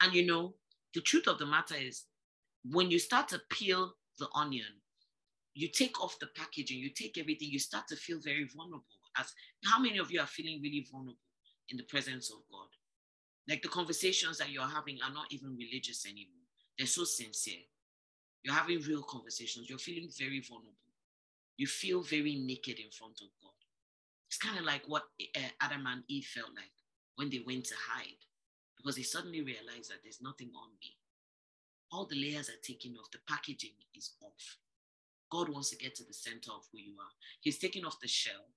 And 0.00 0.14
you 0.14 0.24
know, 0.24 0.54
the 0.94 1.02
truth 1.02 1.28
of 1.28 1.38
the 1.38 1.46
matter 1.46 1.74
is 1.74 2.04
when 2.70 2.90
you 2.90 2.98
start 2.98 3.28
to 3.28 3.40
peel 3.50 3.94
the 4.18 4.28
onion, 4.34 4.80
you 5.54 5.68
take 5.68 6.00
off 6.02 6.18
the 6.18 6.28
packaging, 6.34 6.78
you 6.78 6.90
take 6.90 7.18
everything, 7.18 7.48
you 7.50 7.58
start 7.58 7.88
to 7.88 7.96
feel 7.96 8.20
very 8.22 8.48
vulnerable. 8.54 8.84
As 9.18 9.32
how 9.64 9.78
many 9.78 9.98
of 9.98 10.10
you 10.10 10.20
are 10.20 10.26
feeling 10.26 10.60
really 10.62 10.86
vulnerable 10.90 11.18
in 11.68 11.76
the 11.76 11.84
presence 11.84 12.30
of 12.30 12.38
God? 12.50 12.68
Like 13.48 13.62
the 13.62 13.68
conversations 13.68 14.38
that 14.38 14.50
you're 14.50 14.62
having 14.62 14.98
are 15.04 15.12
not 15.12 15.26
even 15.30 15.56
religious 15.56 16.06
anymore. 16.06 16.46
They're 16.78 16.86
so 16.86 17.04
sincere. 17.04 17.62
You're 18.42 18.54
having 18.54 18.80
real 18.82 19.02
conversations. 19.02 19.68
You're 19.68 19.78
feeling 19.78 20.10
very 20.18 20.40
vulnerable. 20.40 20.74
You 21.56 21.66
feel 21.66 22.02
very 22.02 22.34
naked 22.36 22.78
in 22.78 22.90
front 22.90 23.20
of 23.22 23.28
God. 23.42 23.52
It's 24.28 24.38
kind 24.38 24.58
of 24.58 24.64
like 24.64 24.82
what 24.86 25.04
uh, 25.36 25.40
Adam 25.60 25.86
and 25.86 26.02
Eve 26.08 26.24
felt 26.24 26.50
like 26.56 26.72
when 27.16 27.30
they 27.30 27.42
went 27.46 27.64
to 27.66 27.74
hide 27.78 28.20
because 28.76 28.96
they 28.96 29.02
suddenly 29.02 29.40
realized 29.40 29.90
that 29.90 30.02
there's 30.02 30.20
nothing 30.20 30.50
on 30.56 30.70
me. 30.80 30.96
All 31.92 32.06
the 32.06 32.20
layers 32.20 32.48
are 32.48 32.60
taken 32.62 32.96
off, 32.98 33.10
the 33.12 33.18
packaging 33.28 33.76
is 33.94 34.12
off. 34.20 34.58
God 35.30 35.48
wants 35.48 35.70
to 35.70 35.76
get 35.76 35.94
to 35.96 36.04
the 36.04 36.12
center 36.12 36.50
of 36.50 36.66
who 36.72 36.78
you 36.78 36.94
are. 36.98 37.12
He's 37.40 37.58
taking 37.58 37.84
off 37.84 38.00
the 38.00 38.08
shell 38.08 38.50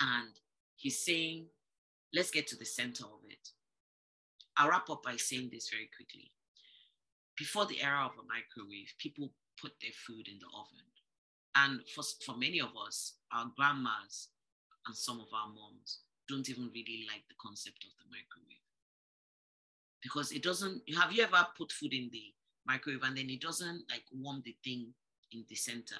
and 0.00 0.30
he's 0.76 1.04
saying, 1.04 1.46
let's 2.14 2.30
get 2.30 2.46
to 2.48 2.56
the 2.56 2.64
center 2.64 3.04
of 3.04 3.20
it. 3.28 3.48
I'll 4.56 4.68
wrap 4.68 4.90
up 4.90 5.02
by 5.02 5.16
saying 5.16 5.50
this 5.52 5.70
very 5.70 5.88
quickly. 5.96 6.30
Before 7.38 7.66
the 7.66 7.82
era 7.82 8.04
of 8.04 8.12
a 8.12 8.28
microwave, 8.28 8.92
people 8.98 9.32
put 9.60 9.72
their 9.80 9.92
food 10.06 10.28
in 10.28 10.38
the 10.38 10.46
oven. 10.54 10.86
And 11.56 11.80
for, 11.94 12.02
for 12.24 12.36
many 12.36 12.60
of 12.60 12.70
us, 12.86 13.14
our 13.32 13.50
grandmas 13.56 14.28
and 14.86 14.96
some 14.96 15.20
of 15.20 15.28
our 15.34 15.48
moms 15.48 16.00
don't 16.28 16.48
even 16.48 16.70
really 16.74 17.06
like 17.08 17.24
the 17.28 17.34
concept 17.40 17.84
of 17.84 17.90
the 17.98 18.08
microwave. 18.10 18.62
Because 20.02 20.32
it 20.32 20.42
doesn't, 20.42 20.82
have 20.98 21.12
you 21.12 21.22
ever 21.22 21.46
put 21.56 21.72
food 21.72 21.92
in 21.92 22.10
the 22.12 22.32
microwave 22.66 23.02
and 23.04 23.16
then 23.16 23.30
it 23.30 23.40
doesn't 23.40 23.84
like 23.90 24.04
warm 24.12 24.42
the 24.44 24.56
thing 24.64 24.92
in 25.32 25.44
the 25.48 25.54
center? 25.54 25.96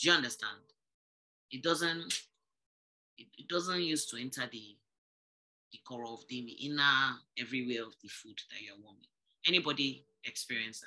Do 0.00 0.08
you 0.08 0.14
understand? 0.14 0.62
It 1.50 1.62
doesn't, 1.62 2.22
it, 3.18 3.26
it 3.38 3.48
doesn't 3.48 3.82
use 3.82 4.06
to 4.06 4.20
enter 4.20 4.48
the 4.50 4.76
the 5.74 5.80
core 5.84 6.06
of 6.06 6.24
the 6.28 6.38
inner 6.38 7.18
everywhere 7.36 7.82
of 7.82 7.94
the 8.00 8.08
food 8.08 8.38
that 8.48 8.62
you're 8.62 8.80
warming. 8.80 9.02
Anybody 9.44 10.06
experience 10.24 10.80
that? 10.80 10.86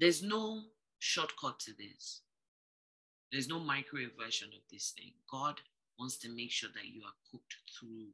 There's 0.00 0.20
no 0.20 0.62
shortcut 0.98 1.60
to 1.60 1.72
this. 1.78 2.22
There's 3.30 3.48
no 3.48 3.60
microwave 3.60 4.10
version 4.20 4.48
of 4.48 4.62
this 4.70 4.92
thing. 4.98 5.12
God 5.30 5.60
wants 5.98 6.16
to 6.18 6.28
make 6.28 6.50
sure 6.50 6.70
that 6.74 6.86
you 6.86 7.02
are 7.04 7.14
cooked 7.30 7.54
through 7.78 8.08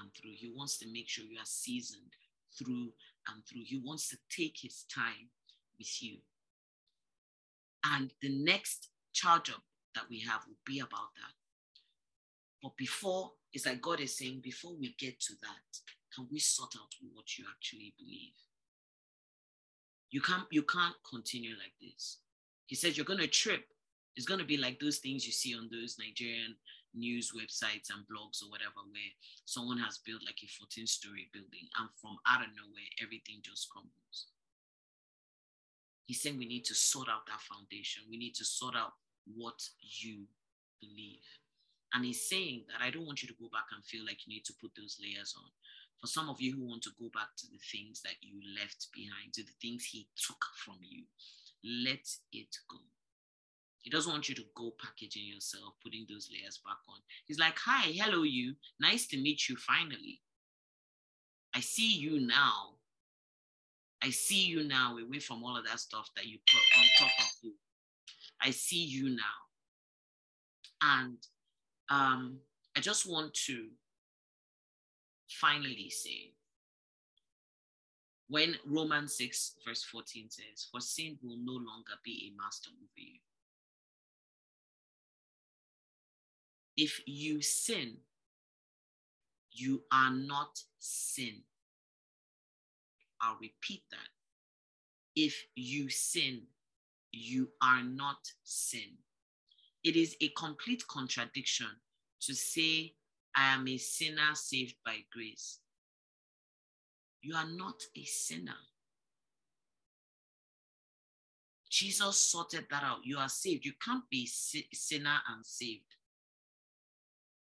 and 0.00 0.10
through. 0.14 0.32
He 0.34 0.52
wants 0.56 0.78
to 0.78 0.86
make 0.90 1.08
sure 1.08 1.24
you 1.24 1.38
are 1.38 1.44
seasoned 1.44 2.16
through 2.56 2.92
and 3.28 3.44
through. 3.46 3.64
He 3.66 3.82
wants 3.84 4.08
to 4.10 4.16
take 4.34 4.56
his 4.62 4.84
time 4.94 5.28
with 5.78 6.02
you. 6.02 6.18
And 7.84 8.12
the 8.22 8.30
next 8.30 8.88
charge 9.12 9.50
up 9.50 9.62
that 9.94 10.04
we 10.08 10.20
have 10.20 10.40
will 10.46 10.56
be 10.64 10.78
about 10.78 11.12
that. 11.16 11.41
But 12.62 12.76
before, 12.76 13.32
it's 13.52 13.66
like 13.66 13.82
God 13.82 14.00
is 14.00 14.16
saying, 14.16 14.40
before 14.42 14.72
we 14.78 14.94
get 14.98 15.20
to 15.20 15.34
that, 15.42 15.80
can 16.14 16.26
we 16.30 16.38
sort 16.38 16.74
out 16.76 16.94
what 17.12 17.38
you 17.38 17.44
actually 17.50 17.94
believe? 17.98 18.34
You 20.10 20.20
can't 20.20 20.44
you 20.50 20.62
can't 20.62 20.94
continue 21.08 21.52
like 21.52 21.72
this. 21.80 22.18
He 22.66 22.76
says 22.76 22.96
you're 22.96 23.06
gonna 23.06 23.26
trip. 23.26 23.64
It's 24.14 24.26
gonna 24.26 24.44
be 24.44 24.58
like 24.58 24.78
those 24.78 24.98
things 24.98 25.26
you 25.26 25.32
see 25.32 25.54
on 25.56 25.70
those 25.72 25.96
Nigerian 25.98 26.54
news 26.94 27.32
websites 27.32 27.88
and 27.88 28.04
blogs 28.04 28.44
or 28.44 28.50
whatever, 28.50 28.84
where 28.90 29.12
someone 29.46 29.78
has 29.78 29.98
built 30.04 30.20
like 30.26 30.36
a 30.44 30.46
14-story 30.46 31.30
building 31.32 31.66
and 31.80 31.88
from 31.96 32.18
out 32.28 32.42
of 32.42 32.48
nowhere 32.52 32.92
everything 33.02 33.40
just 33.42 33.70
crumbles. 33.70 34.26
He's 36.04 36.20
saying 36.20 36.36
we 36.36 36.46
need 36.46 36.66
to 36.66 36.74
sort 36.74 37.08
out 37.08 37.24
that 37.26 37.40
foundation. 37.40 38.02
We 38.10 38.18
need 38.18 38.34
to 38.34 38.44
sort 38.44 38.76
out 38.76 38.92
what 39.34 39.62
you 39.80 40.24
believe. 40.80 41.24
And 41.94 42.04
he's 42.04 42.28
saying 42.28 42.64
that 42.68 42.84
I 42.84 42.90
don't 42.90 43.06
want 43.06 43.22
you 43.22 43.28
to 43.28 43.40
go 43.40 43.48
back 43.52 43.66
and 43.74 43.84
feel 43.84 44.04
like 44.04 44.26
you 44.26 44.32
need 44.32 44.44
to 44.46 44.54
put 44.60 44.72
those 44.76 44.98
layers 45.02 45.34
on. 45.36 45.50
For 46.00 46.06
some 46.06 46.28
of 46.28 46.40
you 46.40 46.56
who 46.56 46.68
want 46.68 46.82
to 46.84 46.90
go 46.98 47.08
back 47.14 47.36
to 47.38 47.46
the 47.46 47.60
things 47.70 48.00
that 48.02 48.16
you 48.22 48.40
left 48.58 48.88
behind, 48.92 49.34
to 49.34 49.42
the 49.42 49.54
things 49.60 49.84
he 49.84 50.08
took 50.16 50.42
from 50.56 50.78
you, 50.80 51.04
let 51.62 52.08
it 52.32 52.56
go. 52.68 52.78
He 53.82 53.90
doesn't 53.90 54.10
want 54.10 54.28
you 54.28 54.34
to 54.36 54.44
go 54.56 54.72
packaging 54.80 55.26
yourself, 55.26 55.74
putting 55.82 56.06
those 56.08 56.28
layers 56.32 56.58
back 56.64 56.78
on. 56.88 56.98
He's 57.26 57.38
like, 57.38 57.58
Hi, 57.58 57.90
hello, 57.92 58.22
you. 58.22 58.54
Nice 58.80 59.06
to 59.08 59.16
meet 59.20 59.48
you 59.48 59.56
finally. 59.56 60.20
I 61.54 61.60
see 61.60 61.92
you 61.94 62.20
now. 62.20 62.78
I 64.02 64.10
see 64.10 64.44
you 64.46 64.64
now 64.64 64.96
away 64.98 65.20
from 65.20 65.44
all 65.44 65.56
of 65.56 65.64
that 65.66 65.78
stuff 65.78 66.10
that 66.16 66.26
you 66.26 66.38
put 66.50 66.80
on 66.80 66.86
top 66.98 67.10
of 67.20 67.30
you. 67.42 67.52
I 68.40 68.50
see 68.50 68.82
you 68.82 69.10
now. 69.10 69.38
And 70.82 71.18
um, 71.92 72.38
I 72.74 72.80
just 72.80 73.08
want 73.08 73.34
to 73.46 73.66
finally 75.28 75.90
say 75.90 76.32
when 78.28 78.54
Romans 78.66 79.14
6, 79.18 79.56
verse 79.66 79.84
14 79.84 80.30
says, 80.30 80.68
For 80.70 80.80
sin 80.80 81.18
will 81.22 81.36
no 81.36 81.52
longer 81.52 81.92
be 82.02 82.32
a 82.32 82.42
master 82.42 82.70
over 82.70 82.88
you. 82.96 83.18
If 86.78 86.98
you 87.04 87.42
sin, 87.42 87.98
you 89.50 89.82
are 89.92 90.10
not 90.10 90.58
sin. 90.78 91.42
I'll 93.20 93.36
repeat 93.38 93.82
that. 93.90 94.08
If 95.14 95.36
you 95.54 95.90
sin, 95.90 96.44
you 97.10 97.50
are 97.60 97.82
not 97.82 98.32
sin. 98.44 98.96
It 99.84 99.96
is 99.96 100.16
a 100.22 100.28
complete 100.28 100.86
contradiction 100.88 101.66
to 102.22 102.34
say, 102.34 102.94
I 103.36 103.54
am 103.54 103.66
a 103.68 103.78
sinner 103.78 104.34
saved 104.34 104.76
by 104.84 104.96
grace. 105.12 105.60
You 107.22 107.34
are 107.36 107.48
not 107.48 107.80
a 107.96 108.04
sinner. 108.04 108.58
Jesus 111.70 112.18
sorted 112.18 112.66
that 112.70 112.82
out. 112.82 112.98
You 113.04 113.18
are 113.18 113.28
saved. 113.28 113.64
You 113.64 113.72
can't 113.82 114.04
be 114.10 114.26
sinner 114.26 115.16
and 115.30 115.44
saved. 115.44 115.96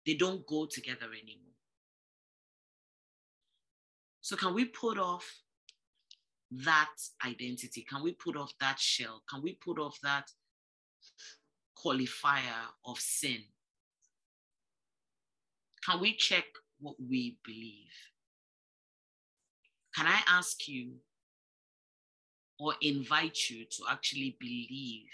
They 0.05 0.15
don't 0.15 0.45
go 0.45 0.65
together 0.65 1.07
anymore. 1.07 1.53
So, 4.21 4.35
can 4.35 4.53
we 4.53 4.65
put 4.65 4.97
off 4.97 5.25
that 6.51 6.89
identity? 7.25 7.85
Can 7.89 8.03
we 8.03 8.13
put 8.13 8.35
off 8.35 8.53
that 8.59 8.79
shell? 8.79 9.23
Can 9.29 9.41
we 9.41 9.53
put 9.53 9.79
off 9.79 9.97
that 10.03 10.29
qualifier 11.77 12.67
of 12.85 12.99
sin? 12.99 13.43
Can 15.87 16.01
we 16.01 16.13
check 16.15 16.43
what 16.81 16.95
we 16.99 17.37
believe? 17.45 17.93
Can 19.95 20.05
I 20.05 20.19
ask 20.27 20.67
you 20.67 20.95
or 22.59 22.73
invite 22.81 23.49
you 23.49 23.63
to 23.65 23.83
actually 23.89 24.35
believe 24.39 25.09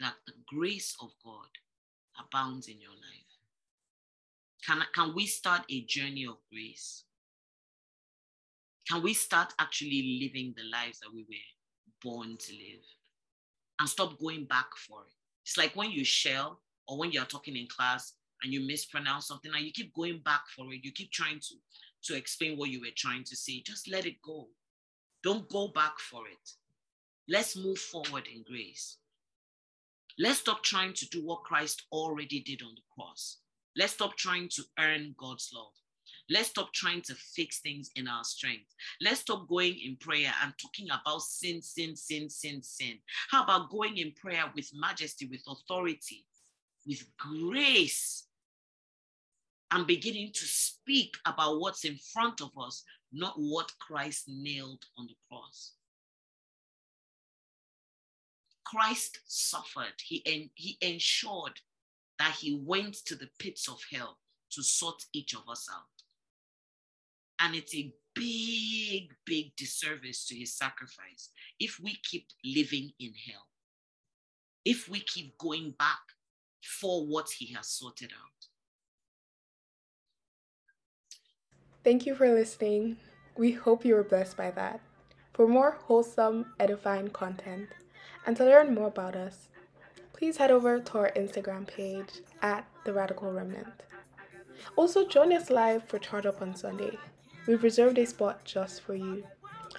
that 0.00 0.14
the 0.26 0.32
grace 0.48 0.96
of 1.00 1.10
God 1.24 1.46
abounds 2.18 2.66
in 2.66 2.80
your 2.80 2.90
life? 2.90 3.32
Can, 4.66 4.82
can 4.92 5.14
we 5.14 5.26
start 5.26 5.62
a 5.70 5.82
journey 5.82 6.26
of 6.26 6.38
grace? 6.52 7.04
Can 8.90 9.02
we 9.02 9.14
start 9.14 9.54
actually 9.60 10.20
living 10.20 10.52
the 10.56 10.64
lives 10.64 10.98
that 10.98 11.14
we 11.14 11.22
were 11.22 12.10
born 12.10 12.36
to 12.38 12.52
live 12.52 12.82
and 13.78 13.88
stop 13.88 14.18
going 14.18 14.46
back 14.46 14.66
for 14.76 15.02
it? 15.02 15.12
It's 15.44 15.56
like 15.56 15.76
when 15.76 15.92
you 15.92 16.04
shell 16.04 16.60
or 16.88 16.98
when 16.98 17.12
you're 17.12 17.24
talking 17.24 17.56
in 17.56 17.68
class 17.68 18.14
and 18.42 18.52
you 18.52 18.60
mispronounce 18.60 19.28
something 19.28 19.52
and 19.54 19.64
you 19.64 19.72
keep 19.72 19.94
going 19.94 20.20
back 20.24 20.42
for 20.54 20.72
it, 20.72 20.84
you 20.84 20.92
keep 20.92 21.10
trying 21.12 21.40
to, 21.40 21.54
to 22.04 22.16
explain 22.16 22.56
what 22.58 22.70
you 22.70 22.80
were 22.80 22.86
trying 22.96 23.24
to 23.24 23.36
say, 23.36 23.62
just 23.64 23.90
let 23.90 24.06
it 24.06 24.20
go. 24.22 24.48
Don't 25.22 25.48
go 25.48 25.68
back 25.68 25.98
for 25.98 26.26
it. 26.26 26.50
Let's 27.28 27.56
move 27.56 27.78
forward 27.78 28.26
in 28.32 28.42
grace. 28.42 28.98
Let's 30.18 30.40
stop 30.40 30.62
trying 30.62 30.92
to 30.94 31.08
do 31.08 31.24
what 31.24 31.44
Christ 31.44 31.84
already 31.92 32.40
did 32.40 32.62
on 32.62 32.74
the 32.74 32.82
cross. 32.94 33.38
Let's 33.76 33.94
stop 33.94 34.16
trying 34.16 34.48
to 34.50 34.62
earn 34.78 35.14
God's 35.18 35.50
love. 35.54 35.72
Let's 36.28 36.48
stop 36.48 36.72
trying 36.72 37.02
to 37.02 37.14
fix 37.14 37.60
things 37.60 37.90
in 37.96 38.08
our 38.08 38.24
strength. 38.24 38.74
Let's 39.00 39.20
stop 39.20 39.48
going 39.48 39.78
in 39.84 39.96
prayer 39.96 40.32
and 40.42 40.52
talking 40.60 40.88
about 40.90 41.22
sin, 41.22 41.62
sin, 41.62 41.96
sin, 41.96 42.28
sin, 42.28 42.62
sin. 42.62 42.98
How 43.30 43.44
about 43.44 43.70
going 43.70 43.96
in 43.98 44.12
prayer 44.12 44.44
with 44.54 44.70
majesty, 44.74 45.26
with 45.26 45.42
authority, 45.46 46.26
with 46.86 47.04
grace, 47.16 48.26
and 49.72 49.86
beginning 49.86 50.30
to 50.34 50.44
speak 50.44 51.16
about 51.26 51.58
what's 51.58 51.84
in 51.84 51.96
front 51.96 52.40
of 52.40 52.50
us, 52.60 52.84
not 53.12 53.34
what 53.36 53.72
Christ 53.78 54.24
nailed 54.28 54.84
on 54.98 55.06
the 55.06 55.16
cross. 55.28 55.72
Christ 58.64 59.20
suffered, 59.26 59.94
he, 60.02 60.22
en- 60.26 60.50
he 60.54 60.76
ensured 60.80 61.60
that 62.18 62.36
he 62.38 62.60
went 62.64 62.94
to 63.06 63.14
the 63.14 63.28
pits 63.38 63.68
of 63.68 63.80
hell 63.92 64.18
to 64.50 64.62
sort 64.62 65.04
each 65.12 65.34
of 65.34 65.42
us 65.48 65.68
out. 65.72 65.82
And 67.40 67.54
it's 67.54 67.74
a 67.74 67.92
big, 68.14 69.14
big 69.24 69.56
disservice 69.56 70.26
to 70.26 70.34
his 70.34 70.54
sacrifice 70.54 71.30
if 71.58 71.78
we 71.82 71.98
keep 72.02 72.26
living 72.44 72.92
in 73.00 73.12
hell, 73.26 73.46
if 74.64 74.88
we 74.88 75.00
keep 75.00 75.36
going 75.38 75.74
back 75.78 76.00
for 76.62 77.06
what 77.06 77.28
he 77.30 77.52
has 77.54 77.68
sorted 77.68 78.12
out. 78.12 78.31
Thank 81.84 82.06
you 82.06 82.14
for 82.14 82.32
listening. 82.32 82.98
We 83.36 83.52
hope 83.52 83.84
you 83.84 83.94
were 83.96 84.04
blessed 84.04 84.36
by 84.36 84.52
that. 84.52 84.80
For 85.32 85.48
more 85.48 85.72
wholesome, 85.72 86.46
edifying 86.60 87.08
content 87.08 87.70
and 88.24 88.36
to 88.36 88.44
learn 88.44 88.74
more 88.74 88.86
about 88.86 89.16
us, 89.16 89.48
please 90.12 90.36
head 90.36 90.52
over 90.52 90.78
to 90.78 90.98
our 90.98 91.10
Instagram 91.16 91.66
page 91.66 92.20
at 92.40 92.64
The 92.84 92.92
Radical 92.92 93.32
Remnant. 93.32 93.82
Also, 94.76 95.08
join 95.08 95.32
us 95.32 95.50
live 95.50 95.82
for 95.88 95.98
Charge 95.98 96.26
Up 96.26 96.40
on 96.40 96.54
Sunday. 96.54 96.96
We've 97.48 97.64
reserved 97.64 97.98
a 97.98 98.06
spot 98.06 98.44
just 98.44 98.82
for 98.82 98.94
you. 98.94 99.24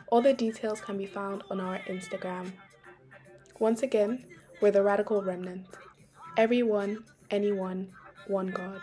All 0.10 0.22
the 0.22 0.34
details 0.34 0.82
can 0.82 0.98
be 0.98 1.06
found 1.06 1.44
on 1.50 1.62
our 1.62 1.80
Instagram. 1.88 2.52
Once 3.60 3.82
again, 3.82 4.26
we're 4.60 4.72
The 4.72 4.84
Radical 4.84 5.22
Remnant. 5.22 5.68
Everyone, 6.36 7.06
anyone, 7.32 7.94
one 8.28 8.48
God. 8.48 8.82